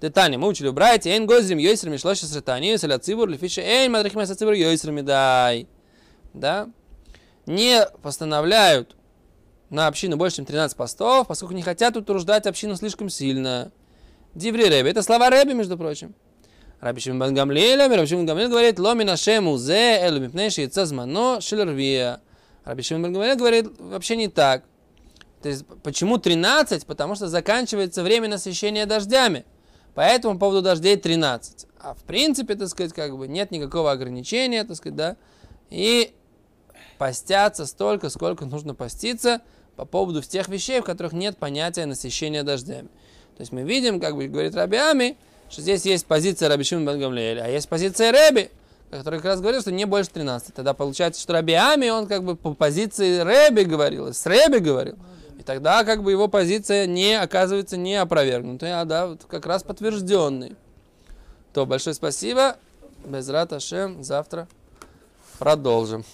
Детани, 0.00 0.36
мы 0.36 0.46
учили 0.46 0.68
Брайте, 0.70 1.10
Эйн 1.10 1.26
Гозрим 1.26 1.58
Йойсер 1.58 1.90
Мишлоша 1.90 2.26
Сретани, 2.26 2.76
Саля 2.76 2.98
Цибур, 2.98 3.28
Лефиша 3.28 3.62
Эйн 3.62 3.90
Мадрахима 3.90 4.26
Цибур 4.26 4.52
Йойсер. 4.52 5.66
Да? 6.34 6.68
Не 7.46 7.86
постановляют 8.02 8.94
на 9.70 9.86
общину 9.86 10.16
больше, 10.16 10.36
чем 10.36 10.46
13 10.46 10.76
постов, 10.76 11.26
поскольку 11.26 11.54
не 11.54 11.62
хотят 11.62 11.96
утруждать 11.96 12.46
общину 12.46 12.76
слишком 12.76 13.08
сильно. 13.08 13.72
Диври 14.34 14.68
Рэби. 14.68 14.88
Это 14.90 15.02
слова 15.02 15.30
Рэби, 15.30 15.52
между 15.52 15.76
прочим. 15.76 16.14
Раби 16.80 17.00
Шимон 17.00 17.18
Бен 17.18 17.34
Гамлиэля, 17.34 17.88
Раби 17.88 18.06
Шимон 18.06 18.24
Гамлиэль 18.24 18.50
говорит, 18.50 18.78
Ломи 18.78 19.02
нашему 19.02 19.56
зе, 19.56 19.98
элу 20.00 20.20
мипнейши 20.20 20.60
яйца 20.60 20.86
змано, 20.86 21.40
шилервия. 21.40 22.20
Раби 22.64 22.82
Шимон 22.82 23.12
Бен 23.12 23.36
говорит, 23.36 23.66
вообще 23.80 24.14
не 24.14 24.28
так. 24.28 24.62
То 25.42 25.48
есть, 25.48 25.64
почему 25.82 26.18
13? 26.18 26.86
Потому 26.86 27.16
что 27.16 27.26
заканчивается 27.26 28.04
время 28.04 28.28
насыщения 28.28 28.86
дождями. 28.86 29.44
Поэтому 29.98 30.34
по 30.34 30.46
поводу 30.46 30.62
дождей 30.62 30.96
13. 30.96 31.66
А 31.80 31.92
в 31.92 32.04
принципе, 32.04 32.54
так 32.54 32.68
сказать, 32.68 32.92
как 32.92 33.18
бы 33.18 33.26
нет 33.26 33.50
никакого 33.50 33.90
ограничения, 33.90 34.62
так 34.62 34.76
сказать, 34.76 34.94
да. 34.94 35.16
И 35.70 36.14
постятся 36.98 37.66
столько, 37.66 38.08
сколько 38.08 38.44
нужно 38.44 38.76
поститься 38.76 39.40
по 39.74 39.84
поводу 39.84 40.22
всех 40.22 40.46
вещей, 40.46 40.80
в 40.80 40.84
которых 40.84 41.14
нет 41.14 41.36
понятия 41.36 41.84
насыщения 41.84 42.44
дождями. 42.44 42.86
То 43.36 43.40
есть 43.40 43.50
мы 43.50 43.62
видим, 43.62 43.98
как 43.98 44.14
бы 44.14 44.28
говорит 44.28 44.54
Рабиами, 44.54 45.16
что 45.50 45.62
здесь 45.62 45.84
есть 45.84 46.06
позиция 46.06 46.48
Раби 46.48 46.62
Шимон 46.62 46.96
Бен 46.96 47.18
а 47.18 47.48
есть 47.48 47.68
позиция 47.68 48.12
Реби, 48.12 48.50
который 48.92 49.16
как 49.16 49.26
раз 49.26 49.40
говорил, 49.40 49.62
что 49.62 49.72
не 49.72 49.84
больше 49.84 50.10
13. 50.10 50.54
Тогда 50.54 50.74
получается, 50.74 51.20
что 51.20 51.32
Рабиами, 51.32 51.88
он 51.88 52.06
как 52.06 52.22
бы 52.22 52.36
по 52.36 52.54
позиции 52.54 53.18
Реби 53.18 53.64
говорил, 53.64 54.14
с 54.14 54.24
Реби 54.26 54.58
говорил 54.58 54.96
тогда 55.42 55.84
как 55.84 56.02
бы 56.02 56.10
его 56.10 56.28
позиция 56.28 56.86
не 56.86 57.14
оказывается 57.14 57.76
не 57.76 57.94
опровергнутой, 57.94 58.80
а 58.80 58.84
да, 58.84 59.06
вот 59.06 59.24
как 59.28 59.46
раз 59.46 59.62
подтвержденной. 59.62 60.56
То, 61.52 61.66
большое 61.66 61.94
спасибо. 61.94 62.56
Без 63.04 63.28
Ашем. 63.28 64.02
Завтра 64.02 64.48
продолжим. 65.38 66.04